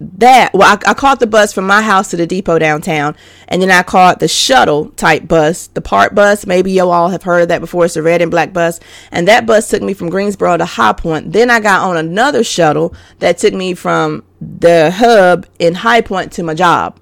that 0.00 0.54
well 0.54 0.68
I, 0.68 0.90
I, 0.90 0.94
caught 0.94 1.18
the 1.18 1.26
bus 1.26 1.52
from 1.52 1.66
my 1.66 1.82
house 1.82 2.10
to 2.10 2.16
the 2.16 2.26
depot 2.26 2.60
downtown 2.60 3.16
and 3.48 3.60
then 3.60 3.70
i 3.70 3.82
caught 3.82 4.20
the 4.20 4.28
shuttle 4.28 4.90
type 4.90 5.26
bus 5.26 5.68
the 5.68 5.80
part 5.80 6.14
bus. 6.14 6.46
Maybe 6.46 6.72
you 6.72 6.90
all 6.90 7.08
have 7.08 7.22
heard 7.22 7.42
of 7.42 7.48
that 7.48 7.60
before. 7.60 7.84
It's 7.84 7.96
a 7.96 8.02
red 8.02 8.20
and 8.20 8.30
black 8.30 8.52
bus. 8.52 8.80
And 9.12 9.28
that 9.28 9.46
bus 9.46 9.68
took 9.68 9.82
me 9.82 9.94
from 9.94 10.10
greensboro 10.10 10.56
to 10.56 10.64
high 10.64 10.92
point. 10.92 11.32
Then 11.32 11.50
i 11.50 11.60
got 11.60 11.88
on 11.88 11.96
another 11.96 12.42
shuttle 12.42 12.94
that 13.20 13.38
took 13.38 13.54
me 13.54 13.74
from 13.74 14.24
the 14.40 14.90
hub 14.90 15.46
in 15.58 15.74
high 15.74 16.00
point 16.00 16.32
to 16.32 16.42
my 16.42 16.54
job. 16.54 16.98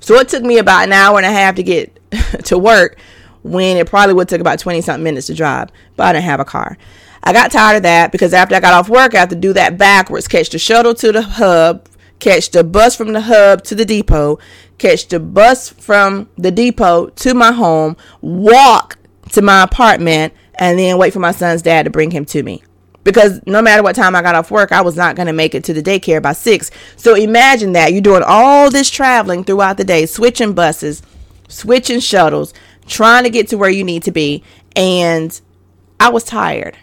So 0.00 0.14
it 0.16 0.28
took 0.28 0.42
me 0.42 0.58
about 0.58 0.84
an 0.84 0.92
hour 0.92 1.16
and 1.16 1.26
a 1.26 1.30
half 1.30 1.54
to 1.56 1.62
get 1.62 1.98
to 2.44 2.58
work 2.58 2.98
when 3.42 3.76
it 3.76 3.86
probably 3.86 4.14
would 4.14 4.28
take 4.28 4.40
about 4.40 4.58
20 4.58 4.82
something 4.82 5.02
minutes 5.02 5.28
to 5.28 5.34
drive 5.34 5.70
but 5.96 6.08
i 6.08 6.12
didn't 6.12 6.24
have 6.24 6.40
a 6.40 6.44
car. 6.44 6.76
I 7.22 7.32
got 7.32 7.52
tired 7.52 7.76
of 7.76 7.82
that 7.82 8.12
because 8.12 8.32
after 8.32 8.54
I 8.54 8.60
got 8.60 8.72
off 8.72 8.88
work, 8.88 9.14
I 9.14 9.18
have 9.18 9.28
to 9.28 9.36
do 9.36 9.52
that 9.52 9.76
backwards, 9.76 10.26
catch 10.26 10.48
the 10.48 10.58
shuttle 10.58 10.94
to 10.94 11.12
the 11.12 11.22
hub 11.22 11.86
catch 12.20 12.50
the 12.50 12.62
bus 12.62 12.94
from 12.94 13.12
the 13.12 13.22
hub 13.22 13.64
to 13.64 13.74
the 13.74 13.84
depot, 13.84 14.38
catch 14.78 15.08
the 15.08 15.18
bus 15.18 15.70
from 15.70 16.28
the 16.36 16.50
depot 16.50 17.08
to 17.08 17.34
my 17.34 17.52
home, 17.52 17.96
walk 18.20 18.98
to 19.32 19.42
my 19.42 19.62
apartment, 19.62 20.32
and 20.54 20.78
then 20.78 20.98
wait 20.98 21.12
for 21.12 21.18
my 21.18 21.32
son's 21.32 21.62
dad 21.62 21.84
to 21.84 21.90
bring 21.90 22.10
him 22.10 22.24
to 22.26 22.42
me. 22.42 22.62
Because 23.02 23.40
no 23.46 23.62
matter 23.62 23.82
what 23.82 23.96
time 23.96 24.14
I 24.14 24.20
got 24.20 24.34
off 24.34 24.50
work, 24.50 24.72
I 24.72 24.82
was 24.82 24.96
not 24.96 25.16
going 25.16 25.26
to 25.26 25.32
make 25.32 25.54
it 25.54 25.64
to 25.64 25.72
the 25.72 25.82
daycare 25.82 26.22
by 26.22 26.32
six. 26.32 26.70
So 26.96 27.14
imagine 27.14 27.72
that 27.72 27.92
you're 27.92 28.02
doing 28.02 28.22
all 28.24 28.70
this 28.70 28.90
traveling 28.90 29.42
throughout 29.42 29.78
the 29.78 29.84
day, 29.84 30.04
switching 30.04 30.52
buses, 30.52 31.02
switching 31.48 32.00
shuttles, 32.00 32.52
trying 32.86 33.24
to 33.24 33.30
get 33.30 33.48
to 33.48 33.56
where 33.56 33.70
you 33.70 33.84
need 33.84 34.02
to 34.02 34.12
be. 34.12 34.44
And 34.76 35.40
I 35.98 36.10
was 36.10 36.24
tired. 36.24 36.76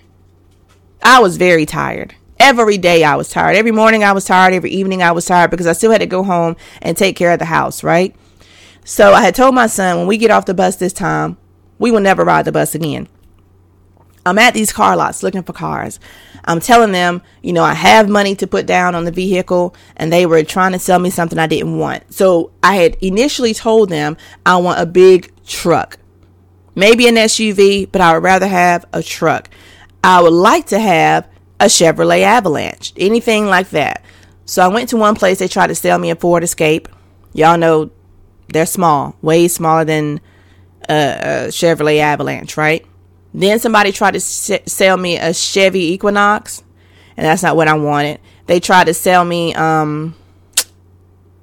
I 1.03 1.19
was 1.19 1.37
very 1.37 1.67
tired 1.67 2.15
every 2.47 2.77
day 2.77 3.03
I 3.03 3.15
was 3.15 3.27
tired. 3.27 3.57
Every 3.57 3.71
morning 3.71 4.05
I 4.05 4.13
was 4.13 4.23
tired. 4.23 4.53
Every 4.53 4.71
evening 4.71 5.03
I 5.03 5.11
was 5.11 5.25
tired 5.25 5.51
because 5.51 5.67
I 5.67 5.73
still 5.73 5.91
had 5.91 5.99
to 5.99 6.05
go 6.05 6.23
home 6.23 6.55
and 6.81 6.95
take 6.95 7.17
care 7.17 7.33
of 7.33 7.39
the 7.39 7.45
house, 7.45 7.83
right? 7.83 8.15
So 8.85 9.11
I 9.11 9.21
had 9.21 9.35
told 9.35 9.53
my 9.53 9.67
son 9.67 9.97
when 9.97 10.07
we 10.07 10.17
get 10.17 10.31
off 10.31 10.45
the 10.45 10.53
bus 10.53 10.77
this 10.77 10.93
time, 10.93 11.37
we 11.77 11.91
will 11.91 11.99
never 11.99 12.23
ride 12.23 12.45
the 12.45 12.53
bus 12.53 12.73
again. 12.73 13.09
I'm 14.25 14.39
at 14.39 14.53
these 14.53 14.71
car 14.71 14.95
lots 14.95 15.23
looking 15.23 15.43
for 15.43 15.51
cars. 15.51 15.99
I'm 16.45 16.61
telling 16.61 16.93
them, 16.93 17.21
you 17.41 17.51
know, 17.51 17.63
I 17.63 17.73
have 17.73 18.07
money 18.07 18.33
to 18.35 18.47
put 18.47 18.65
down 18.65 18.95
on 18.95 19.03
the 19.03 19.11
vehicle, 19.11 19.75
and 19.97 20.11
they 20.11 20.25
were 20.25 20.43
trying 20.43 20.71
to 20.71 20.79
sell 20.79 20.99
me 20.99 21.09
something 21.09 21.37
I 21.37 21.47
didn't 21.47 21.77
want. 21.77 22.13
So 22.13 22.51
I 22.63 22.75
had 22.75 22.95
initially 23.01 23.53
told 23.53 23.89
them 23.89 24.15
I 24.45 24.55
want 24.57 24.79
a 24.79 24.85
big 24.85 25.33
truck, 25.45 25.97
maybe 26.75 27.07
an 27.09 27.15
SUV, 27.15 27.91
but 27.91 27.99
I 27.99 28.13
would 28.13 28.23
rather 28.23 28.47
have 28.47 28.85
a 28.93 29.03
truck. 29.03 29.49
I 30.01 30.21
would 30.21 30.33
like 30.33 30.67
to 30.67 30.79
have 30.79 31.27
a 31.59 31.65
Chevrolet 31.65 32.21
Avalanche, 32.21 32.93
anything 32.97 33.47
like 33.47 33.69
that. 33.69 34.03
So 34.45 34.63
I 34.63 34.67
went 34.67 34.89
to 34.89 34.97
one 34.97 35.15
place, 35.15 35.39
they 35.39 35.47
tried 35.47 35.67
to 35.67 35.75
sell 35.75 35.97
me 35.99 36.11
a 36.11 36.15
Ford 36.15 36.43
Escape. 36.43 36.87
Y'all 37.33 37.57
know 37.57 37.91
they're 38.49 38.65
small, 38.65 39.15
way 39.21 39.47
smaller 39.47 39.83
than 39.83 40.21
a, 40.89 40.93
a 40.93 41.47
Chevrolet 41.49 41.99
Avalanche, 41.99 42.55
right? 42.57 42.85
Then 43.33 43.59
somebody 43.59 43.91
tried 43.91 44.13
to 44.13 44.19
sell 44.19 44.97
me 44.97 45.17
a 45.17 45.33
Chevy 45.33 45.91
Equinox, 45.91 46.63
and 47.15 47.25
that's 47.25 47.43
not 47.43 47.55
what 47.55 47.67
I 47.67 47.73
wanted. 47.73 48.19
They 48.45 48.59
tried 48.59 48.85
to 48.85 48.93
sell 48.93 49.25
me 49.25 49.53
um, 49.53 50.15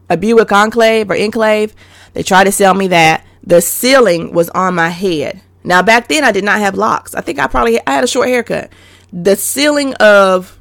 a 0.08 0.16
Buick 0.16 0.50
Enclave 0.50 1.10
or 1.10 1.14
Enclave. 1.14 1.74
They 2.14 2.22
tried 2.22 2.44
to 2.44 2.52
sell 2.52 2.74
me 2.74 2.88
that. 2.88 3.24
The 3.42 3.60
ceiling 3.60 4.32
was 4.32 4.48
on 4.50 4.74
my 4.74 4.88
head. 4.88 5.42
Now 5.62 5.82
back 5.82 6.08
then 6.08 6.24
I 6.24 6.32
did 6.32 6.44
not 6.44 6.60
have 6.60 6.76
locks. 6.76 7.14
I 7.14 7.20
think 7.20 7.38
I 7.38 7.46
probably 7.46 7.78
I 7.86 7.92
had 7.92 8.04
a 8.04 8.08
short 8.08 8.28
haircut. 8.28 8.70
The 9.16 9.36
ceiling 9.36 9.94
of 9.94 10.58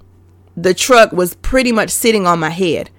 the 0.55 0.75
truck 0.75 1.11
was 1.11 1.33
pretty 1.33 1.71
much 1.71 1.89
sitting 1.89 2.27
on 2.27 2.39
my 2.39 2.51
head. 2.51 2.91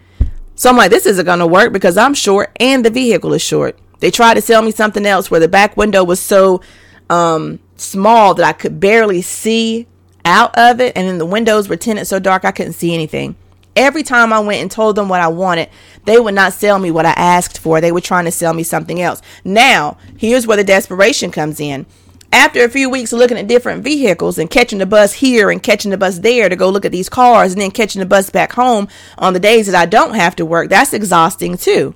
So 0.56 0.68
I'm 0.68 0.76
like, 0.76 0.90
this 0.90 1.06
isn't 1.06 1.24
gonna 1.24 1.46
work 1.46 1.72
because 1.72 1.96
I'm 1.96 2.12
short 2.12 2.50
and 2.58 2.84
the 2.84 2.90
vehicle 2.90 3.32
is 3.34 3.42
short. 3.42 3.78
They 4.00 4.10
tried 4.10 4.34
to 4.34 4.42
sell 4.42 4.62
me 4.62 4.72
something 4.72 5.06
else 5.06 5.30
where 5.30 5.38
the 5.38 5.46
back 5.46 5.76
window 5.76 6.02
was 6.02 6.18
so 6.18 6.60
um, 7.08 7.60
small 7.76 8.34
that 8.34 8.44
I 8.44 8.52
could 8.52 8.80
barely 8.80 9.22
see 9.22 9.86
out 10.24 10.58
of 10.58 10.80
it, 10.80 10.96
and 10.96 11.06
then 11.06 11.18
the 11.18 11.26
windows 11.26 11.68
were 11.68 11.76
tinted 11.76 12.08
so 12.08 12.18
dark 12.18 12.44
I 12.44 12.50
couldn't 12.50 12.72
see 12.72 12.92
anything. 12.92 13.36
Every 13.76 14.02
time 14.02 14.32
I 14.32 14.40
went 14.40 14.60
and 14.60 14.70
told 14.70 14.96
them 14.96 15.08
what 15.08 15.20
I 15.20 15.28
wanted, 15.28 15.68
they 16.04 16.18
would 16.18 16.34
not 16.34 16.52
sell 16.52 16.78
me 16.78 16.90
what 16.90 17.06
I 17.06 17.12
asked 17.12 17.58
for. 17.58 17.80
They 17.80 17.92
were 17.92 18.00
trying 18.00 18.24
to 18.24 18.30
sell 18.32 18.54
me 18.54 18.64
something 18.64 19.00
else. 19.00 19.22
Now, 19.44 19.98
here's 20.16 20.46
where 20.46 20.56
the 20.56 20.64
desperation 20.64 21.30
comes 21.30 21.60
in. 21.60 21.86
After 22.34 22.64
a 22.64 22.68
few 22.68 22.90
weeks 22.90 23.12
of 23.12 23.20
looking 23.20 23.38
at 23.38 23.46
different 23.46 23.84
vehicles 23.84 24.38
and 24.38 24.50
catching 24.50 24.80
the 24.80 24.86
bus 24.86 25.12
here 25.12 25.52
and 25.52 25.62
catching 25.62 25.92
the 25.92 25.96
bus 25.96 26.18
there 26.18 26.48
to 26.48 26.56
go 26.56 26.68
look 26.68 26.84
at 26.84 26.90
these 26.90 27.08
cars 27.08 27.52
and 27.52 27.62
then 27.62 27.70
catching 27.70 28.00
the 28.00 28.06
bus 28.06 28.28
back 28.28 28.50
home 28.54 28.88
on 29.16 29.34
the 29.34 29.38
days 29.38 29.66
that 29.66 29.76
I 29.76 29.86
don't 29.86 30.14
have 30.14 30.34
to 30.36 30.44
work, 30.44 30.68
that's 30.68 30.92
exhausting 30.92 31.56
too. 31.56 31.94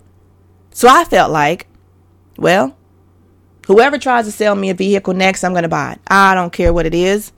So 0.71 0.87
I 0.87 1.03
felt 1.03 1.33
like, 1.33 1.67
well, 2.37 2.77
whoever 3.67 3.99
tries 3.99 4.27
to 4.27 4.33
sell 4.33 4.55
me 4.55 4.71
a 4.71 4.75
vehicle 4.75 5.13
next, 5.13 5.43
I'm 5.43 5.55
going 5.55 5.65
to 5.65 5.69
buy 5.69 5.95
it. 5.95 6.01
I 6.07 6.37
don't 6.37 6.53
care 6.53 6.73
what 6.73 6.87
it 6.87 6.95
is. 6.95 7.33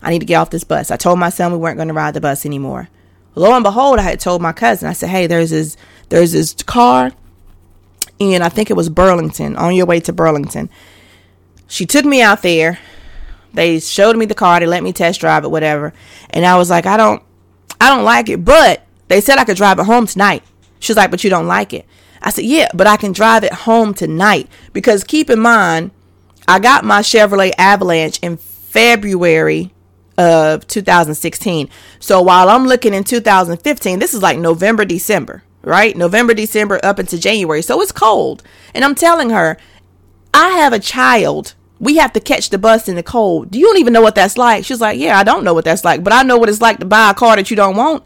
I 0.00 0.08
need 0.08 0.20
to 0.20 0.24
get 0.24 0.36
off 0.36 0.48
this 0.48 0.64
bus. 0.64 0.90
I 0.90 0.96
told 0.96 1.18
my 1.18 1.28
son 1.28 1.52
we 1.52 1.58
weren't 1.58 1.76
going 1.76 1.88
to 1.88 1.94
ride 1.94 2.14
the 2.14 2.20
bus 2.22 2.46
anymore. 2.46 2.88
Lo 3.34 3.52
and 3.52 3.62
behold, 3.62 3.98
I 3.98 4.04
had 4.04 4.20
told 4.20 4.40
my 4.40 4.54
cousin, 4.54 4.88
I 4.88 4.94
said, 4.94 5.10
hey, 5.10 5.26
there's 5.26 5.50
this, 5.50 5.76
there's 6.08 6.32
this 6.32 6.54
car 6.54 7.12
and 8.18 8.42
I 8.42 8.48
think 8.48 8.70
it 8.70 8.74
was 8.74 8.88
Burlington, 8.88 9.54
on 9.56 9.74
your 9.74 9.84
way 9.84 10.00
to 10.00 10.14
Burlington. 10.14 10.70
She 11.68 11.86
took 11.86 12.04
me 12.04 12.20
out 12.20 12.42
there. 12.42 12.78
They 13.54 13.78
showed 13.78 14.16
me 14.16 14.26
the 14.26 14.34
car. 14.34 14.58
They 14.58 14.66
let 14.66 14.82
me 14.82 14.92
test 14.92 15.20
drive 15.20 15.44
it, 15.44 15.50
whatever. 15.50 15.92
And 16.30 16.44
I 16.44 16.56
was 16.56 16.70
like, 16.70 16.86
I 16.86 16.96
don't, 16.96 17.22
I 17.80 17.88
don't 17.94 18.04
like 18.04 18.28
it. 18.28 18.44
But 18.44 18.84
they 19.08 19.20
said 19.20 19.38
I 19.38 19.44
could 19.44 19.56
drive 19.56 19.78
it 19.78 19.84
home 19.84 20.06
tonight. 20.06 20.42
She's 20.80 20.96
like, 20.96 21.10
but 21.10 21.22
you 21.22 21.30
don't 21.30 21.46
like 21.46 21.72
it. 21.72 21.86
I 22.20 22.30
said, 22.30 22.44
yeah, 22.44 22.68
but 22.74 22.86
I 22.86 22.96
can 22.96 23.12
drive 23.12 23.44
it 23.44 23.52
home 23.52 23.94
tonight. 23.94 24.48
Because 24.72 25.04
keep 25.04 25.30
in 25.30 25.40
mind, 25.40 25.92
I 26.46 26.58
got 26.58 26.84
my 26.84 27.00
Chevrolet 27.00 27.52
Avalanche 27.58 28.18
in 28.22 28.36
February 28.36 29.72
of 30.16 30.66
2016. 30.66 31.68
So 32.00 32.22
while 32.22 32.48
I'm 32.48 32.66
looking 32.66 32.94
in 32.94 33.04
2015, 33.04 33.98
this 33.98 34.14
is 34.14 34.22
like 34.22 34.38
November, 34.38 34.84
December, 34.84 35.42
right? 35.62 35.96
November, 35.96 36.34
December 36.34 36.80
up 36.82 36.98
into 36.98 37.18
January. 37.18 37.62
So 37.62 37.80
it's 37.80 37.92
cold. 37.92 38.42
And 38.74 38.84
I'm 38.84 38.94
telling 38.94 39.30
her, 39.30 39.58
I 40.34 40.50
have 40.50 40.72
a 40.72 40.78
child. 40.78 41.54
We 41.80 41.96
have 41.96 42.12
to 42.14 42.20
catch 42.20 42.50
the 42.50 42.58
bus 42.58 42.88
in 42.88 42.96
the 42.96 43.02
cold. 43.02 43.50
Do 43.50 43.58
you 43.58 43.66
don't 43.66 43.78
even 43.78 43.92
know 43.92 44.02
what 44.02 44.14
that's 44.14 44.36
like? 44.36 44.64
She's 44.64 44.80
like, 44.80 44.98
Yeah, 44.98 45.18
I 45.18 45.24
don't 45.24 45.44
know 45.44 45.54
what 45.54 45.64
that's 45.64 45.84
like, 45.84 46.02
but 46.02 46.12
I 46.12 46.22
know 46.22 46.36
what 46.38 46.48
it's 46.48 46.60
like 46.60 46.78
to 46.80 46.86
buy 46.86 47.10
a 47.10 47.14
car 47.14 47.36
that 47.36 47.50
you 47.50 47.56
don't 47.56 47.76
want. 47.76 48.04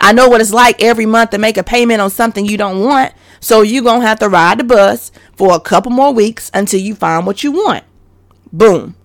I 0.00 0.12
know 0.12 0.28
what 0.28 0.40
it's 0.40 0.52
like 0.52 0.82
every 0.82 1.06
month 1.06 1.30
to 1.30 1.38
make 1.38 1.58
a 1.58 1.62
payment 1.62 2.00
on 2.00 2.10
something 2.10 2.46
you 2.46 2.56
don't 2.56 2.82
want. 2.82 3.12
So 3.40 3.62
you're 3.62 3.82
going 3.82 4.00
to 4.00 4.06
have 4.06 4.18
to 4.20 4.28
ride 4.28 4.58
the 4.58 4.64
bus 4.64 5.12
for 5.36 5.54
a 5.54 5.60
couple 5.60 5.92
more 5.92 6.12
weeks 6.12 6.50
until 6.54 6.80
you 6.80 6.94
find 6.94 7.26
what 7.26 7.44
you 7.44 7.52
want. 7.52 7.84
Boom. 8.52 8.96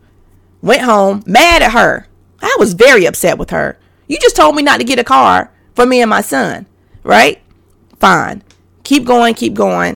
Went 0.61 0.81
home, 0.81 1.23
mad 1.25 1.61
at 1.61 1.71
her. 1.71 2.07
I 2.41 2.55
was 2.59 2.73
very 2.73 3.05
upset 3.05 3.37
with 3.37 3.49
her. 3.49 3.77
You 4.07 4.17
just 4.19 4.35
told 4.35 4.55
me 4.55 4.63
not 4.63 4.77
to 4.77 4.83
get 4.85 4.99
a 4.99 5.03
car 5.03 5.51
for 5.73 5.85
me 5.85 6.01
and 6.01 6.09
my 6.09 6.21
son, 6.21 6.65
right? 7.03 7.41
Fine. 7.99 8.43
Keep 8.83 9.05
going, 9.05 9.33
keep 9.33 9.53
going. 9.53 9.95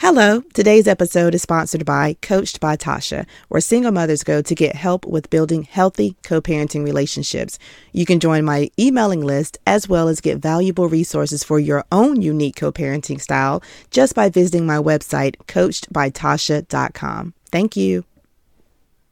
Hello, 0.00 0.40
today's 0.54 0.88
episode 0.88 1.34
is 1.34 1.42
sponsored 1.42 1.84
by 1.84 2.16
Coached 2.22 2.58
by 2.58 2.74
Tasha, 2.74 3.26
where 3.48 3.60
single 3.60 3.92
mothers 3.92 4.24
go 4.24 4.40
to 4.40 4.54
get 4.54 4.74
help 4.74 5.04
with 5.04 5.28
building 5.28 5.64
healthy 5.64 6.16
co 6.22 6.40
parenting 6.40 6.86
relationships. 6.86 7.58
You 7.92 8.06
can 8.06 8.18
join 8.18 8.46
my 8.46 8.70
emailing 8.78 9.20
list 9.20 9.58
as 9.66 9.90
well 9.90 10.08
as 10.08 10.22
get 10.22 10.38
valuable 10.38 10.88
resources 10.88 11.44
for 11.44 11.58
your 11.58 11.84
own 11.92 12.22
unique 12.22 12.56
co 12.56 12.72
parenting 12.72 13.20
style 13.20 13.62
just 13.90 14.14
by 14.14 14.30
visiting 14.30 14.64
my 14.64 14.78
website, 14.78 15.36
coachedbytasha.com. 15.46 17.34
Thank 17.52 17.76
you. 17.76 18.06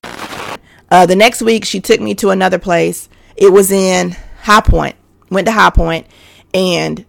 Uh, 0.03 1.05
the 1.05 1.17
next 1.17 1.43
week, 1.43 1.67
she 1.67 1.83
took 1.83 2.01
me 2.01 2.15
to 2.15 2.31
another 2.31 2.59
place. 2.59 3.11
It 3.37 3.53
was 3.53 3.71
in 3.71 4.17
High 4.41 4.63
Point. 4.63 4.97
Went 5.29 5.49
to 5.49 5.53
High 5.53 5.69
Point, 5.69 6.07
and 6.55 7.05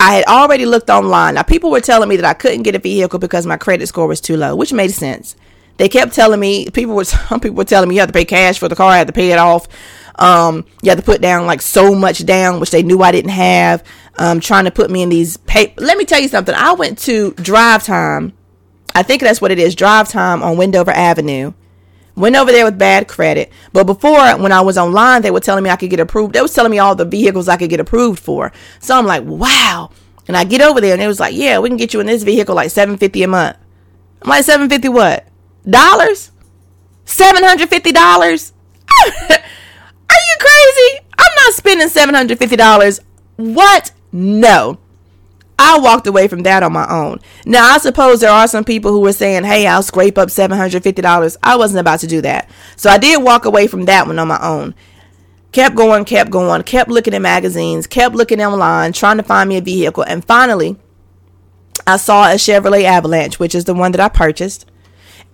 I 0.00 0.14
had 0.14 0.24
already 0.24 0.64
looked 0.64 0.88
online. 0.88 1.34
Now, 1.34 1.42
people 1.42 1.70
were 1.70 1.82
telling 1.82 2.08
me 2.08 2.16
that 2.16 2.24
I 2.24 2.32
couldn't 2.32 2.62
get 2.62 2.74
a 2.74 2.78
vehicle 2.78 3.18
because 3.18 3.44
my 3.44 3.58
credit 3.58 3.86
score 3.86 4.06
was 4.06 4.22
too 4.22 4.34
low, 4.38 4.56
which 4.56 4.72
made 4.72 4.92
sense. 4.92 5.36
They 5.76 5.90
kept 5.90 6.14
telling 6.14 6.40
me 6.40 6.70
people 6.70 6.94
were 6.94 7.04
some 7.28 7.38
people 7.38 7.58
were 7.58 7.64
telling 7.64 7.90
me 7.90 7.96
you 7.96 8.00
have 8.00 8.08
to 8.08 8.14
pay 8.14 8.24
cash 8.24 8.58
for 8.58 8.68
the 8.68 8.74
car, 8.74 8.90
I 8.90 8.96
had 8.96 9.08
to 9.08 9.12
pay 9.12 9.30
it 9.30 9.38
off. 9.38 9.68
Um, 10.18 10.64
you 10.82 10.90
have 10.90 10.98
to 10.98 11.04
put 11.04 11.20
down 11.20 11.46
like 11.46 11.60
so 11.60 11.94
much 11.94 12.24
down, 12.24 12.60
which 12.60 12.70
they 12.70 12.82
knew 12.82 13.02
I 13.02 13.12
didn't 13.12 13.30
have. 13.30 13.84
Um, 14.18 14.40
trying 14.40 14.64
to 14.64 14.70
put 14.70 14.90
me 14.90 15.02
in 15.02 15.10
these 15.10 15.36
pay. 15.36 15.74
Let 15.76 15.98
me 15.98 16.06
tell 16.06 16.20
you 16.20 16.28
something. 16.28 16.54
I 16.54 16.72
went 16.72 16.98
to 17.00 17.32
Drive 17.32 17.84
Time. 17.84 18.32
I 18.94 19.02
think 19.02 19.20
that's 19.22 19.40
what 19.40 19.50
it 19.50 19.58
is. 19.58 19.74
Drive 19.74 20.08
Time 20.08 20.42
on 20.42 20.56
Wendover 20.56 20.90
Avenue. 20.90 21.52
Went 22.20 22.36
over 22.36 22.52
there 22.52 22.66
with 22.66 22.78
bad 22.78 23.08
credit. 23.08 23.50
But 23.72 23.84
before, 23.84 24.36
when 24.36 24.52
I 24.52 24.60
was 24.60 24.76
online, 24.76 25.22
they 25.22 25.30
were 25.30 25.40
telling 25.40 25.64
me 25.64 25.70
I 25.70 25.76
could 25.76 25.88
get 25.88 26.00
approved. 26.00 26.34
They 26.34 26.42
was 26.42 26.52
telling 26.52 26.70
me 26.70 26.78
all 26.78 26.94
the 26.94 27.06
vehicles 27.06 27.48
I 27.48 27.56
could 27.56 27.70
get 27.70 27.80
approved 27.80 28.18
for. 28.18 28.52
So 28.78 28.96
I'm 28.96 29.06
like, 29.06 29.24
wow. 29.24 29.90
And 30.28 30.36
I 30.36 30.44
get 30.44 30.60
over 30.60 30.82
there 30.82 30.92
and 30.92 31.00
it 31.00 31.06
was 31.06 31.18
like, 31.18 31.34
yeah, 31.34 31.58
we 31.58 31.70
can 31.70 31.78
get 31.78 31.94
you 31.94 32.00
in 32.00 32.06
this 32.06 32.22
vehicle 32.22 32.54
like 32.54 32.70
750 32.70 33.22
a 33.22 33.28
month. 33.28 33.56
I'm 34.20 34.28
like, 34.28 34.44
750 34.44 34.88
what? 34.90 35.26
Dollars? 35.68 36.30
$750? 37.06 38.52
Are 39.00 40.22
you 40.28 40.36
crazy? 40.38 41.06
I'm 41.18 41.34
not 41.36 41.54
spending 41.54 41.88
$750. 41.88 43.00
What? 43.36 43.92
No. 44.12 44.78
I 45.62 45.78
walked 45.78 46.06
away 46.06 46.26
from 46.26 46.44
that 46.44 46.62
on 46.62 46.72
my 46.72 46.88
own. 46.88 47.20
Now, 47.44 47.74
I 47.74 47.76
suppose 47.76 48.20
there 48.20 48.30
are 48.30 48.48
some 48.48 48.64
people 48.64 48.92
who 48.92 49.00
were 49.00 49.12
saying, 49.12 49.44
hey, 49.44 49.66
I'll 49.66 49.82
scrape 49.82 50.16
up 50.16 50.30
$750. 50.30 51.36
I 51.42 51.56
wasn't 51.56 51.80
about 51.80 52.00
to 52.00 52.06
do 52.06 52.22
that. 52.22 52.48
So 52.76 52.88
I 52.88 52.96
did 52.96 53.22
walk 53.22 53.44
away 53.44 53.66
from 53.66 53.84
that 53.84 54.06
one 54.06 54.18
on 54.18 54.26
my 54.26 54.40
own. 54.42 54.74
Kept 55.52 55.76
going, 55.76 56.06
kept 56.06 56.30
going, 56.30 56.62
kept 56.62 56.88
looking 56.88 57.12
at 57.12 57.20
magazines, 57.20 57.86
kept 57.86 58.14
looking 58.14 58.40
online, 58.40 58.94
trying 58.94 59.18
to 59.18 59.22
find 59.22 59.50
me 59.50 59.58
a 59.58 59.60
vehicle. 59.60 60.02
And 60.02 60.24
finally, 60.24 60.78
I 61.86 61.98
saw 61.98 62.30
a 62.30 62.36
Chevrolet 62.36 62.84
Avalanche, 62.84 63.38
which 63.38 63.54
is 63.54 63.66
the 63.66 63.74
one 63.74 63.92
that 63.92 64.00
I 64.00 64.08
purchased. 64.08 64.64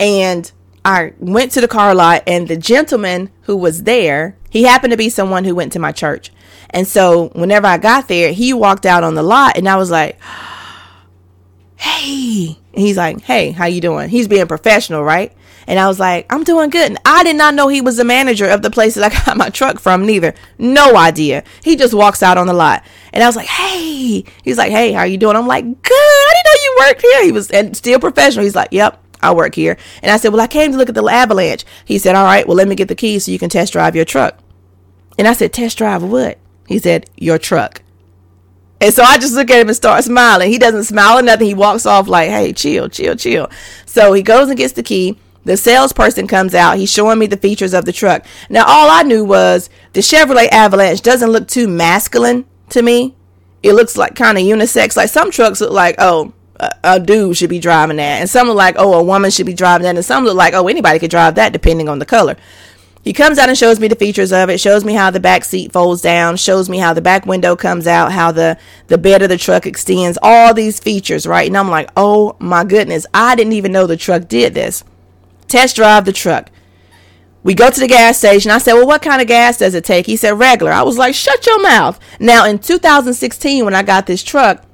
And 0.00 0.50
I 0.86 1.14
went 1.18 1.50
to 1.52 1.60
the 1.60 1.66
car 1.66 1.96
lot, 1.96 2.22
and 2.28 2.46
the 2.46 2.56
gentleman 2.56 3.30
who 3.42 3.56
was 3.56 3.82
there, 3.82 4.36
he 4.50 4.62
happened 4.62 4.92
to 4.92 4.96
be 4.96 5.08
someone 5.08 5.44
who 5.44 5.52
went 5.52 5.72
to 5.72 5.80
my 5.80 5.90
church. 5.90 6.30
And 6.70 6.86
so 6.86 7.30
whenever 7.30 7.66
I 7.66 7.76
got 7.76 8.06
there, 8.06 8.32
he 8.32 8.52
walked 8.52 8.86
out 8.86 9.02
on 9.02 9.16
the 9.16 9.22
lot 9.24 9.56
and 9.56 9.68
I 9.68 9.76
was 9.76 9.90
like, 9.90 10.16
"Hey." 11.76 12.56
And 12.72 12.84
he's 12.84 12.96
like, 12.96 13.20
"Hey, 13.22 13.50
how 13.50 13.66
you 13.66 13.80
doing?" 13.80 14.08
He's 14.10 14.28
being 14.28 14.46
professional, 14.46 15.02
right? 15.02 15.32
And 15.66 15.80
I 15.80 15.88
was 15.88 15.98
like, 15.98 16.32
"I'm 16.32 16.44
doing 16.44 16.70
good." 16.70 16.88
And 16.88 17.00
I 17.04 17.24
did 17.24 17.34
not 17.34 17.54
know 17.54 17.66
he 17.66 17.80
was 17.80 17.96
the 17.96 18.04
manager 18.04 18.46
of 18.48 18.62
the 18.62 18.70
place 18.70 18.94
that 18.94 19.12
I 19.12 19.24
got 19.26 19.36
my 19.36 19.50
truck 19.50 19.80
from 19.80 20.06
neither. 20.06 20.34
No 20.56 20.96
idea. 20.96 21.42
He 21.64 21.74
just 21.74 21.94
walks 21.94 22.22
out 22.22 22.38
on 22.38 22.46
the 22.46 22.52
lot. 22.52 22.84
And 23.12 23.24
I 23.24 23.26
was 23.26 23.34
like, 23.34 23.48
"Hey." 23.48 24.24
He's 24.44 24.58
like, 24.58 24.70
"Hey, 24.70 24.92
how 24.92 25.02
you 25.02 25.18
doing?" 25.18 25.34
I'm 25.34 25.48
like, 25.48 25.64
"Good. 25.64 25.92
I 25.92 26.32
didn't 26.32 26.46
know 26.46 26.62
you 26.62 26.76
worked 26.86 27.02
here." 27.02 27.24
He 27.24 27.32
was 27.32 27.50
and 27.50 27.76
still 27.76 27.98
professional. 27.98 28.44
He's 28.44 28.54
like, 28.54 28.68
"Yep." 28.70 29.02
I 29.22 29.32
work 29.32 29.54
here. 29.54 29.76
And 30.02 30.10
I 30.10 30.16
said, 30.16 30.32
Well, 30.32 30.40
I 30.40 30.46
came 30.46 30.72
to 30.72 30.78
look 30.78 30.88
at 30.88 30.94
the 30.94 31.04
avalanche. 31.04 31.64
He 31.84 31.98
said, 31.98 32.14
All 32.14 32.24
right, 32.24 32.46
well, 32.46 32.56
let 32.56 32.68
me 32.68 32.74
get 32.74 32.88
the 32.88 32.94
keys 32.94 33.24
so 33.24 33.32
you 33.32 33.38
can 33.38 33.50
test 33.50 33.72
drive 33.72 33.96
your 33.96 34.04
truck. 34.04 34.38
And 35.18 35.26
I 35.26 35.32
said, 35.32 35.52
Test 35.52 35.78
drive 35.78 36.02
what? 36.02 36.38
He 36.66 36.78
said, 36.78 37.08
Your 37.16 37.38
truck. 37.38 37.82
And 38.80 38.92
so 38.92 39.02
I 39.02 39.16
just 39.18 39.34
look 39.34 39.50
at 39.50 39.60
him 39.60 39.68
and 39.68 39.76
start 39.76 40.04
smiling. 40.04 40.50
He 40.50 40.58
doesn't 40.58 40.84
smile 40.84 41.18
or 41.18 41.22
nothing. 41.22 41.46
He 41.46 41.54
walks 41.54 41.86
off 41.86 42.08
like, 42.08 42.30
Hey, 42.30 42.52
chill, 42.52 42.88
chill, 42.88 43.16
chill. 43.16 43.48
So 43.86 44.12
he 44.12 44.22
goes 44.22 44.48
and 44.48 44.58
gets 44.58 44.74
the 44.74 44.82
key. 44.82 45.18
The 45.44 45.56
salesperson 45.56 46.26
comes 46.26 46.56
out. 46.56 46.76
He's 46.76 46.92
showing 46.92 47.20
me 47.20 47.26
the 47.28 47.36
features 47.36 47.72
of 47.72 47.84
the 47.84 47.92
truck. 47.92 48.26
Now, 48.50 48.64
all 48.66 48.90
I 48.90 49.04
knew 49.04 49.24
was 49.24 49.70
the 49.92 50.00
Chevrolet 50.00 50.48
Avalanche 50.50 51.02
doesn't 51.02 51.30
look 51.30 51.46
too 51.46 51.68
masculine 51.68 52.46
to 52.70 52.82
me. 52.82 53.14
It 53.62 53.74
looks 53.74 53.96
like 53.96 54.16
kind 54.16 54.36
of 54.36 54.42
unisex. 54.42 54.96
Like 54.96 55.08
some 55.08 55.30
trucks 55.30 55.60
look 55.60 55.70
like, 55.70 55.94
oh, 56.00 56.32
a, 56.82 57.00
dude 57.00 57.36
should 57.36 57.50
be 57.50 57.58
driving 57.58 57.96
that. 57.98 58.20
And 58.20 58.30
some 58.30 58.48
look 58.48 58.56
like, 58.56 58.76
oh, 58.78 58.94
a 58.94 59.02
woman 59.02 59.30
should 59.30 59.46
be 59.46 59.54
driving 59.54 59.84
that. 59.84 59.96
And 59.96 60.04
some 60.04 60.24
look 60.24 60.36
like, 60.36 60.54
oh, 60.54 60.68
anybody 60.68 60.98
could 60.98 61.10
drive 61.10 61.34
that 61.36 61.52
depending 61.52 61.88
on 61.88 61.98
the 61.98 62.06
color. 62.06 62.36
He 63.04 63.12
comes 63.12 63.38
out 63.38 63.48
and 63.48 63.56
shows 63.56 63.78
me 63.78 63.86
the 63.86 63.94
features 63.94 64.32
of 64.32 64.50
it, 64.50 64.58
shows 64.58 64.84
me 64.84 64.92
how 64.92 65.10
the 65.10 65.20
back 65.20 65.44
seat 65.44 65.70
folds 65.70 66.02
down, 66.02 66.36
shows 66.36 66.68
me 66.68 66.78
how 66.78 66.92
the 66.92 67.00
back 67.00 67.24
window 67.24 67.54
comes 67.54 67.86
out, 67.86 68.10
how 68.10 68.32
the, 68.32 68.58
the 68.88 68.98
bed 68.98 69.22
of 69.22 69.28
the 69.28 69.36
truck 69.36 69.64
extends, 69.64 70.18
all 70.22 70.52
these 70.52 70.80
features, 70.80 71.24
right? 71.24 71.46
And 71.46 71.56
I'm 71.56 71.70
like, 71.70 71.88
oh 71.96 72.34
my 72.40 72.64
goodness, 72.64 73.06
I 73.14 73.36
didn't 73.36 73.52
even 73.52 73.70
know 73.70 73.86
the 73.86 73.96
truck 73.96 74.26
did 74.26 74.54
this. 74.54 74.82
Test 75.46 75.76
drive 75.76 76.04
the 76.04 76.12
truck. 76.12 76.50
We 77.44 77.54
go 77.54 77.70
to 77.70 77.78
the 77.78 77.86
gas 77.86 78.18
station. 78.18 78.50
I 78.50 78.58
said, 78.58 78.72
Well, 78.74 78.88
what 78.88 79.02
kind 79.02 79.22
of 79.22 79.28
gas 79.28 79.58
does 79.58 79.76
it 79.76 79.84
take? 79.84 80.06
He 80.06 80.16
said, 80.16 80.36
Regular. 80.36 80.72
I 80.72 80.82
was 80.82 80.98
like, 80.98 81.14
Shut 81.14 81.46
your 81.46 81.62
mouth. 81.62 82.00
Now, 82.18 82.44
in 82.44 82.58
2016, 82.58 83.64
when 83.64 83.72
I 83.72 83.84
got 83.84 84.06
this 84.06 84.24
truck, 84.24 84.64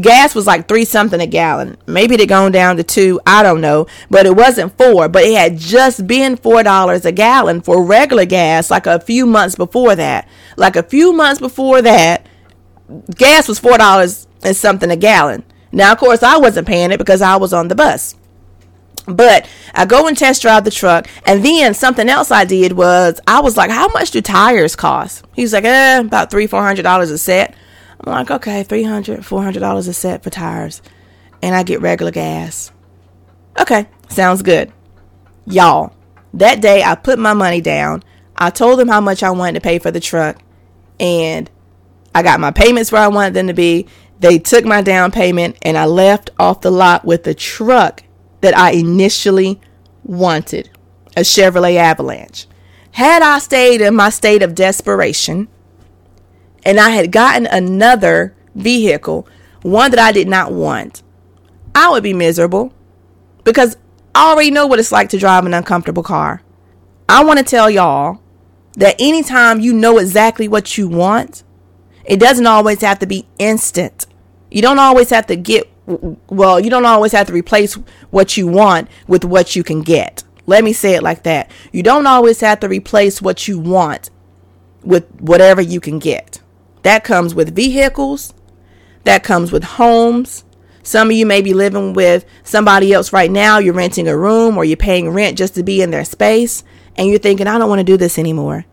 gas 0.00 0.34
was 0.34 0.46
like 0.46 0.68
three 0.68 0.84
something 0.84 1.20
a 1.20 1.26
gallon. 1.26 1.76
Maybe 1.86 2.14
it 2.14 2.26
gone 2.28 2.52
down 2.52 2.76
to 2.76 2.82
two. 2.82 3.20
I 3.26 3.42
don't 3.42 3.60
know. 3.60 3.86
But 4.10 4.26
it 4.26 4.36
wasn't 4.36 4.76
four. 4.76 5.08
But 5.08 5.24
it 5.24 5.36
had 5.36 5.58
just 5.58 6.06
been 6.06 6.36
four 6.36 6.62
dollars 6.62 7.04
a 7.04 7.12
gallon 7.12 7.60
for 7.60 7.84
regular 7.84 8.24
gas 8.24 8.70
like 8.70 8.86
a 8.86 9.00
few 9.00 9.26
months 9.26 9.56
before 9.56 9.94
that. 9.96 10.28
Like 10.56 10.76
a 10.76 10.82
few 10.82 11.12
months 11.12 11.40
before 11.40 11.82
that, 11.82 12.26
gas 13.16 13.48
was 13.48 13.58
four 13.58 13.78
dollars 13.78 14.26
and 14.42 14.56
something 14.56 14.90
a 14.90 14.96
gallon. 14.96 15.44
Now, 15.72 15.92
of 15.92 15.98
course, 15.98 16.22
I 16.22 16.38
wasn't 16.38 16.68
paying 16.68 16.92
it 16.92 16.98
because 16.98 17.20
I 17.22 17.36
was 17.36 17.52
on 17.52 17.68
the 17.68 17.74
bus. 17.74 18.16
But 19.06 19.46
I 19.74 19.84
go 19.84 20.06
and 20.06 20.16
test 20.16 20.40
drive 20.40 20.64
the 20.64 20.70
truck, 20.70 21.08
and 21.26 21.44
then 21.44 21.74
something 21.74 22.08
else 22.08 22.30
I 22.30 22.44
did 22.44 22.72
was 22.72 23.20
I 23.26 23.40
was 23.40 23.56
like, 23.56 23.70
"How 23.70 23.88
much 23.88 24.12
do 24.12 24.22
tires 24.22 24.76
cost?" 24.76 25.24
He 25.34 25.42
was 25.42 25.52
like, 25.52 25.64
"Eh, 25.64 25.98
about 25.98 26.30
three, 26.30 26.46
four 26.46 26.62
hundred 26.62 26.82
dollars 26.84 27.10
a 27.10 27.18
set." 27.18 27.54
I'm 28.06 28.12
like, 28.12 28.30
"Okay, 28.30 28.62
three 28.62 28.82
hundred, 28.82 29.24
four 29.24 29.42
hundred 29.42 29.60
dollars 29.60 29.88
a 29.88 29.94
set 29.94 30.22
for 30.22 30.30
tires, 30.30 30.82
and 31.42 31.54
I 31.54 31.62
get 31.62 31.80
regular 31.80 32.12
gas." 32.12 32.70
Okay, 33.58 33.86
sounds 34.08 34.42
good, 34.42 34.72
y'all. 35.46 35.94
That 36.34 36.60
day, 36.60 36.82
I 36.82 36.96
put 36.96 37.18
my 37.18 37.34
money 37.34 37.60
down. 37.60 38.02
I 38.36 38.50
told 38.50 38.78
them 38.78 38.88
how 38.88 39.00
much 39.00 39.22
I 39.22 39.30
wanted 39.30 39.54
to 39.54 39.60
pay 39.60 39.78
for 39.78 39.90
the 39.90 40.00
truck, 40.00 40.42
and 40.98 41.50
I 42.14 42.22
got 42.22 42.40
my 42.40 42.50
payments 42.50 42.92
where 42.92 43.02
I 43.02 43.08
wanted 43.08 43.34
them 43.34 43.46
to 43.46 43.54
be. 43.54 43.86
They 44.20 44.38
took 44.38 44.64
my 44.64 44.82
down 44.82 45.10
payment, 45.10 45.56
and 45.62 45.78
I 45.78 45.86
left 45.86 46.30
off 46.38 46.60
the 46.60 46.70
lot 46.70 47.04
with 47.04 47.24
the 47.24 47.34
truck 47.34 48.02
that 48.40 48.56
I 48.56 48.72
initially 48.72 49.60
wanted 50.02 50.70
a 51.16 51.20
Chevrolet 51.20 51.76
Avalanche. 51.76 52.46
Had 52.92 53.22
I 53.22 53.38
stayed 53.38 53.80
in 53.80 53.94
my 53.94 54.10
state 54.10 54.42
of 54.42 54.54
desperation 54.54 55.48
and 56.64 56.80
I 56.80 56.90
had 56.90 57.12
gotten 57.12 57.46
another 57.46 58.34
vehicle, 58.54 59.28
one 59.62 59.90
that 59.90 60.00
I 60.00 60.12
did 60.12 60.28
not 60.28 60.52
want, 60.52 61.02
I 61.74 61.90
would 61.90 62.02
be 62.02 62.14
miserable 62.14 62.72
because 63.42 63.76
I 64.14 64.30
already 64.30 64.50
know 64.50 64.66
what 64.66 64.78
it's 64.78 64.92
like 64.92 65.08
to 65.10 65.18
drive 65.18 65.44
an 65.44 65.54
uncomfortable 65.54 66.02
car. 66.02 66.42
I 67.08 67.24
want 67.24 67.38
to 67.38 67.44
tell 67.44 67.68
y'all 67.68 68.20
that 68.76 68.96
anytime 68.98 69.60
you 69.60 69.72
know 69.72 69.98
exactly 69.98 70.48
what 70.48 70.78
you 70.78 70.88
want, 70.88 71.42
it 72.04 72.18
doesn't 72.20 72.46
always 72.46 72.80
have 72.80 72.98
to 73.00 73.06
be 73.06 73.26
instant. 73.38 74.06
You 74.50 74.62
don't 74.62 74.78
always 74.78 75.10
have 75.10 75.26
to 75.26 75.36
get 75.36 75.70
well, 75.86 76.60
you 76.60 76.70
don't 76.70 76.86
always 76.86 77.12
have 77.12 77.26
to 77.26 77.32
replace 77.32 77.74
what 78.10 78.38
you 78.38 78.46
want 78.46 78.88
with 79.06 79.22
what 79.22 79.54
you 79.54 79.62
can 79.62 79.82
get. 79.82 80.24
Let 80.46 80.64
me 80.64 80.72
say 80.72 80.94
it 80.94 81.02
like 81.02 81.24
that. 81.24 81.50
You 81.72 81.82
don't 81.82 82.06
always 82.06 82.40
have 82.40 82.60
to 82.60 82.68
replace 82.68 83.20
what 83.20 83.46
you 83.48 83.58
want 83.58 84.08
with 84.82 85.06
whatever 85.20 85.60
you 85.60 85.80
can 85.80 85.98
get. 85.98 86.40
That 86.84 87.02
comes 87.02 87.34
with 87.34 87.56
vehicles, 87.56 88.34
that 89.04 89.24
comes 89.24 89.50
with 89.50 89.64
homes. 89.64 90.44
Some 90.82 91.08
of 91.08 91.16
you 91.16 91.24
may 91.24 91.40
be 91.40 91.54
living 91.54 91.94
with 91.94 92.26
somebody 92.42 92.92
else 92.92 93.10
right 93.10 93.30
now. 93.30 93.58
You're 93.58 93.72
renting 93.72 94.06
a 94.06 94.16
room 94.16 94.58
or 94.58 94.66
you're 94.66 94.76
paying 94.76 95.08
rent 95.08 95.38
just 95.38 95.54
to 95.54 95.62
be 95.62 95.80
in 95.80 95.90
their 95.90 96.04
space, 96.04 96.62
and 96.94 97.08
you're 97.08 97.18
thinking, 97.18 97.46
I 97.46 97.56
don't 97.56 97.70
want 97.70 97.80
to 97.80 97.84
do 97.84 97.96
this 97.96 98.18
anymore. 98.18 98.66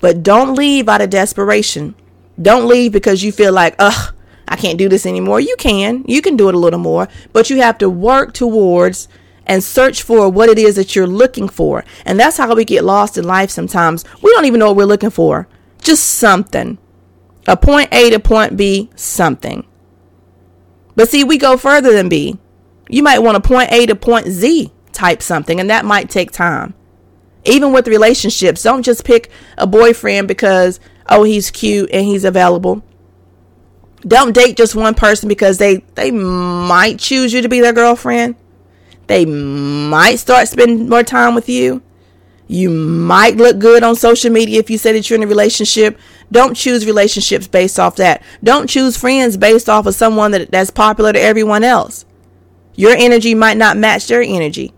But 0.00 0.22
don't 0.22 0.54
leave 0.54 0.88
out 0.88 1.00
of 1.00 1.10
desperation. 1.10 1.96
Don't 2.40 2.68
leave 2.68 2.92
because 2.92 3.24
you 3.24 3.32
feel 3.32 3.52
like, 3.52 3.74
ugh, 3.80 4.14
I 4.46 4.54
can't 4.54 4.78
do 4.78 4.88
this 4.88 5.04
anymore. 5.04 5.40
You 5.40 5.56
can. 5.58 6.04
You 6.06 6.22
can 6.22 6.36
do 6.36 6.48
it 6.48 6.54
a 6.54 6.58
little 6.58 6.78
more, 6.78 7.08
but 7.32 7.50
you 7.50 7.62
have 7.62 7.78
to 7.78 7.90
work 7.90 8.32
towards 8.32 9.08
and 9.44 9.64
search 9.64 10.02
for 10.02 10.28
what 10.28 10.48
it 10.48 10.58
is 10.58 10.76
that 10.76 10.94
you're 10.94 11.06
looking 11.08 11.48
for. 11.48 11.84
And 12.04 12.20
that's 12.20 12.36
how 12.36 12.54
we 12.54 12.64
get 12.64 12.84
lost 12.84 13.18
in 13.18 13.24
life 13.24 13.50
sometimes. 13.50 14.04
We 14.22 14.30
don't 14.30 14.44
even 14.44 14.60
know 14.60 14.68
what 14.68 14.76
we're 14.76 14.84
looking 14.84 15.10
for. 15.10 15.48
Just 15.82 16.04
something. 16.04 16.78
A 17.46 17.56
point 17.56 17.88
A 17.92 18.10
to 18.10 18.18
point 18.18 18.56
B, 18.56 18.90
something. 18.96 19.66
But 20.94 21.08
see, 21.08 21.24
we 21.24 21.38
go 21.38 21.56
further 21.56 21.92
than 21.92 22.08
B. 22.08 22.38
You 22.88 23.02
might 23.02 23.20
want 23.20 23.36
a 23.36 23.40
point 23.40 23.70
A 23.72 23.86
to 23.86 23.94
point 23.94 24.28
Z 24.28 24.72
type 24.92 25.22
something, 25.22 25.60
and 25.60 25.70
that 25.70 25.84
might 25.84 26.10
take 26.10 26.32
time. 26.32 26.74
Even 27.44 27.72
with 27.72 27.86
relationships, 27.86 28.62
don't 28.62 28.82
just 28.82 29.04
pick 29.04 29.30
a 29.56 29.66
boyfriend 29.66 30.26
because, 30.26 30.80
oh, 31.08 31.22
he's 31.22 31.50
cute 31.50 31.90
and 31.92 32.04
he's 32.04 32.24
available. 32.24 32.82
Don't 34.00 34.32
date 34.32 34.56
just 34.56 34.74
one 34.74 34.94
person 34.94 35.28
because 35.28 35.58
they 35.58 35.78
they 35.94 36.10
might 36.10 36.98
choose 36.98 37.32
you 37.32 37.42
to 37.42 37.48
be 37.48 37.60
their 37.60 37.72
girlfriend. 37.72 38.36
They 39.06 39.24
might 39.24 40.16
start 40.16 40.48
spending 40.48 40.88
more 40.88 41.02
time 41.02 41.34
with 41.34 41.48
you. 41.48 41.82
You 42.48 42.70
might 42.70 43.36
look 43.36 43.58
good 43.58 43.82
on 43.82 43.96
social 43.96 44.30
media 44.30 44.60
if 44.60 44.70
you 44.70 44.78
say 44.78 44.92
that 44.92 45.10
you're 45.10 45.18
in 45.18 45.24
a 45.24 45.26
relationship. 45.26 45.98
Don't 46.30 46.54
choose 46.54 46.86
relationships 46.86 47.48
based 47.48 47.78
off 47.78 47.96
that. 47.96 48.22
Don't 48.42 48.68
choose 48.68 48.96
friends 48.96 49.36
based 49.36 49.68
off 49.68 49.86
of 49.86 49.94
someone 49.94 50.30
that, 50.30 50.50
that's 50.50 50.70
popular 50.70 51.12
to 51.12 51.20
everyone 51.20 51.64
else. 51.64 52.04
Your 52.74 52.94
energy 52.94 53.34
might 53.34 53.56
not 53.56 53.76
match 53.76 54.06
their 54.06 54.22
energy. 54.22 54.72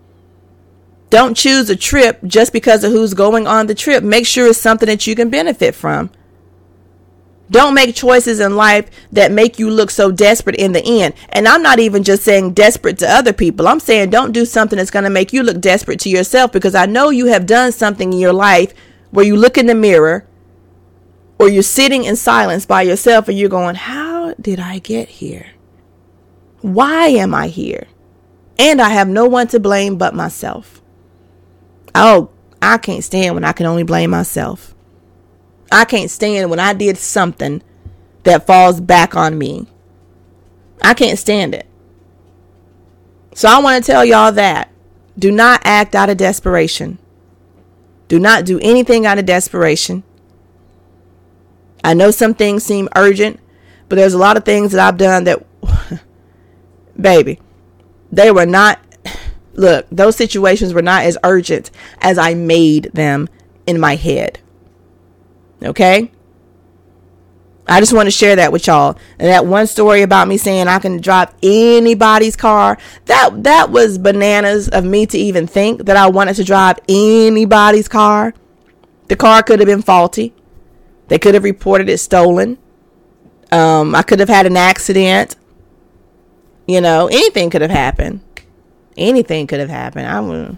Don't 1.09 1.35
choose 1.35 1.69
a 1.69 1.75
trip 1.75 2.19
just 2.23 2.53
because 2.53 2.83
of 2.83 2.91
who's 2.91 3.13
going 3.13 3.47
on 3.47 3.67
the 3.67 3.75
trip. 3.75 4.03
Make 4.03 4.25
sure 4.25 4.47
it's 4.47 4.59
something 4.59 4.87
that 4.87 5.05
you 5.05 5.15
can 5.15 5.29
benefit 5.29 5.75
from. 5.75 6.11
Don't 7.51 7.73
make 7.73 7.95
choices 7.95 8.39
in 8.39 8.55
life 8.55 8.89
that 9.11 9.31
make 9.31 9.57
you 9.57 9.69
look 9.71 9.89
so 9.89 10.11
desperate 10.11 10.55
in 10.55 10.71
the 10.71 10.83
end. 10.83 11.15
And 11.29 11.47
I'm 11.47 11.63
not 11.63 11.79
even 11.79 12.03
just 12.03 12.23
saying 12.23 12.53
desperate 12.53 12.99
to 12.99 13.09
other 13.09 13.33
people. 13.33 13.67
I'm 13.67 13.79
saying 13.79 14.11
don't 14.11 14.33
do 14.33 14.45
something 14.45 14.77
that's 14.77 14.91
going 14.91 15.05
to 15.05 15.09
make 15.09 15.33
you 15.33 15.41
look 15.41 15.59
desperate 15.59 15.99
to 16.01 16.09
yourself 16.09 16.51
because 16.51 16.75
I 16.75 16.85
know 16.85 17.09
you 17.09 17.25
have 17.27 17.47
done 17.47 17.71
something 17.71 18.13
in 18.13 18.19
your 18.19 18.33
life 18.33 18.73
where 19.09 19.25
you 19.25 19.35
look 19.35 19.57
in 19.57 19.65
the 19.65 19.75
mirror 19.75 20.27
or 21.39 21.49
you're 21.49 21.63
sitting 21.63 22.03
in 22.03 22.15
silence 22.15 22.65
by 22.65 22.83
yourself 22.83 23.27
and 23.27 23.37
you're 23.37 23.49
going, 23.49 23.75
How 23.75 24.35
did 24.35 24.59
I 24.59 24.77
get 24.79 25.09
here? 25.09 25.47
Why 26.61 27.07
am 27.07 27.33
I 27.33 27.47
here? 27.47 27.87
And 28.59 28.81
I 28.81 28.89
have 28.89 29.07
no 29.07 29.25
one 29.25 29.47
to 29.47 29.59
blame 29.59 29.97
but 29.97 30.13
myself. 30.13 30.81
Oh, 31.95 32.29
I 32.61 32.77
can't 32.77 33.03
stand 33.03 33.33
when 33.33 33.45
I 33.45 33.53
can 33.53 33.65
only 33.65 33.83
blame 33.83 34.09
myself. 34.09 34.75
I 35.71 35.85
can't 35.85 36.09
stand 36.09 36.49
when 36.49 36.59
I 36.59 36.73
did 36.73 36.97
something 36.97 37.61
that 38.23 38.47
falls 38.47 38.81
back 38.81 39.15
on 39.15 39.37
me. 39.37 39.67
I 40.81 40.93
can't 40.93 41.19
stand 41.19 41.53
it. 41.53 41.67
So 43.33 43.47
I 43.47 43.61
want 43.61 43.83
to 43.83 43.91
tell 43.91 44.03
y'all 44.03 44.31
that. 44.31 44.71
Do 45.17 45.31
not 45.31 45.61
act 45.65 45.95
out 45.95 46.09
of 46.09 46.17
desperation. 46.17 46.97
Do 48.07 48.19
not 48.19 48.45
do 48.45 48.59
anything 48.61 49.05
out 49.05 49.19
of 49.19 49.25
desperation. 49.25 50.03
I 51.83 51.93
know 51.93 52.11
some 52.11 52.33
things 52.33 52.63
seem 52.63 52.89
urgent, 52.95 53.39
but 53.87 53.95
there's 53.95 54.13
a 54.13 54.17
lot 54.17 54.37
of 54.37 54.45
things 54.45 54.71
that 54.71 54.85
I've 54.85 54.97
done 54.97 55.25
that, 55.25 55.45
baby, 56.99 57.39
they 58.11 58.31
were 58.31 58.45
not, 58.45 58.79
look, 59.53 59.87
those 59.91 60.15
situations 60.15 60.73
were 60.73 60.81
not 60.81 61.03
as 61.03 61.17
urgent 61.23 61.71
as 62.01 62.17
I 62.17 62.33
made 62.33 62.91
them 62.93 63.29
in 63.67 63.79
my 63.79 63.95
head. 63.95 64.39
Okay? 65.63 66.11
I 67.69 67.79
just 67.79 67.93
want 67.93 68.07
to 68.07 68.11
share 68.11 68.35
that 68.37 68.51
with 68.51 68.65
y'all. 68.65 68.97
And 69.19 69.29
that 69.29 69.45
one 69.45 69.67
story 69.67 70.01
about 70.01 70.27
me 70.27 70.37
saying 70.37 70.67
I 70.67 70.79
can 70.79 70.99
drive 70.99 71.33
anybody's 71.43 72.35
car, 72.35 72.79
that 73.05 73.43
that 73.43 73.69
was 73.69 73.99
bananas 73.99 74.69
of 74.69 74.83
me 74.83 75.05
to 75.05 75.17
even 75.17 75.45
think 75.45 75.85
that 75.85 75.95
I 75.95 76.09
wanted 76.09 76.35
to 76.37 76.43
drive 76.43 76.79
anybody's 76.89 77.87
car. 77.87 78.33
The 79.07 79.15
car 79.15 79.43
could 79.43 79.59
have 79.59 79.67
been 79.67 79.83
faulty. 79.83 80.33
They 81.09 81.19
could 81.19 81.35
have 81.35 81.43
reported 81.43 81.89
it 81.89 81.99
stolen. 81.99 82.57
Um, 83.51 83.93
I 83.93 84.01
could 84.01 84.19
have 84.19 84.29
had 84.29 84.47
an 84.47 84.57
accident. 84.57 85.35
You 86.67 86.81
know, 86.81 87.07
anything 87.07 87.51
could 87.51 87.61
have 87.61 87.71
happened. 87.71 88.21
Anything 88.97 89.45
could 89.47 89.59
have 89.59 89.69
happened. 89.69 90.07
I 90.07 90.57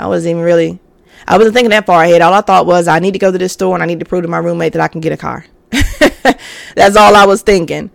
I 0.00 0.06
wasn't 0.06 0.30
even 0.32 0.42
really 0.42 0.80
I 1.26 1.36
wasn't 1.36 1.54
thinking 1.54 1.70
that 1.70 1.86
far 1.86 2.02
ahead. 2.02 2.22
All 2.22 2.32
I 2.32 2.40
thought 2.40 2.66
was 2.66 2.88
I 2.88 2.98
need 2.98 3.12
to 3.12 3.18
go 3.18 3.30
to 3.30 3.38
this 3.38 3.52
store 3.52 3.74
and 3.74 3.82
I 3.82 3.86
need 3.86 4.00
to 4.00 4.04
prove 4.04 4.22
to 4.22 4.28
my 4.28 4.38
roommate 4.38 4.72
that 4.72 4.82
I 4.82 4.88
can 4.88 5.00
get 5.00 5.12
a 5.12 5.16
car. 5.16 5.46
That's 6.74 6.96
all 6.96 7.14
I 7.14 7.26
was 7.26 7.42
thinking. 7.42 7.90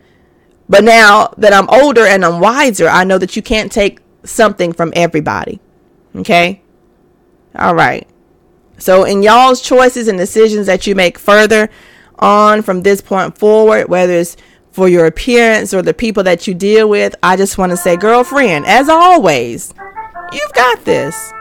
But 0.70 0.84
now 0.84 1.34
that 1.38 1.54
I'm 1.54 1.70
older 1.70 2.06
and 2.06 2.26
I'm 2.26 2.40
wiser, 2.40 2.88
I 2.88 3.04
know 3.04 3.18
that 3.18 3.36
you 3.36 3.42
can't 3.42 3.72
take 3.72 4.00
something 4.24 4.74
from 4.74 4.92
everybody. 4.96 5.60
Okay? 6.16 6.62
All 7.56 7.76
right. 7.76 8.08
So, 8.80 9.06
in 9.06 9.24
y'all's 9.24 9.62
choices 9.62 10.08
and 10.08 10.20
decisions 10.20 10.68
that 10.68 10.86
you 10.86 10.94
make 10.94 11.18
further 11.18 11.70
on 12.20 12.62
from 12.62 12.82
this 12.82 13.02
point 13.02 13.38
forward, 13.38 13.90
whether 13.90 14.14
it's 14.14 14.38
for 14.72 14.88
your 14.88 15.08
appearance 15.08 15.74
or 15.74 15.82
the 15.82 15.94
people 15.94 16.24
that 16.24 16.46
you 16.46 16.54
deal 16.54 16.88
with, 16.88 17.16
I 17.24 17.36
just 17.36 17.58
want 17.58 17.72
to 17.72 17.78
say, 17.78 17.98
girlfriend, 17.98 18.68
as 18.68 18.90
always, 18.90 19.74
you've 20.32 20.54
got 20.54 20.86
this. 20.86 21.34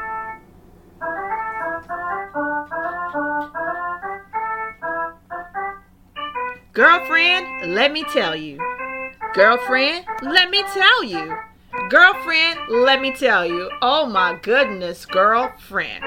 Girlfriend, 6.77 7.73
let 7.75 7.91
me 7.91 8.05
tell 8.13 8.37
you. 8.37 8.59
Girlfriend, 9.33 10.05
let 10.21 10.51
me 10.51 10.63
tell 10.75 11.03
you. 11.03 11.35
Girlfriend, 11.89 12.61
let 12.69 13.01
me 13.01 13.13
tell 13.13 13.47
you. 13.47 13.71
Oh 13.81 14.05
my 14.05 14.39
goodness, 14.43 15.07
girlfriend. 15.07 16.05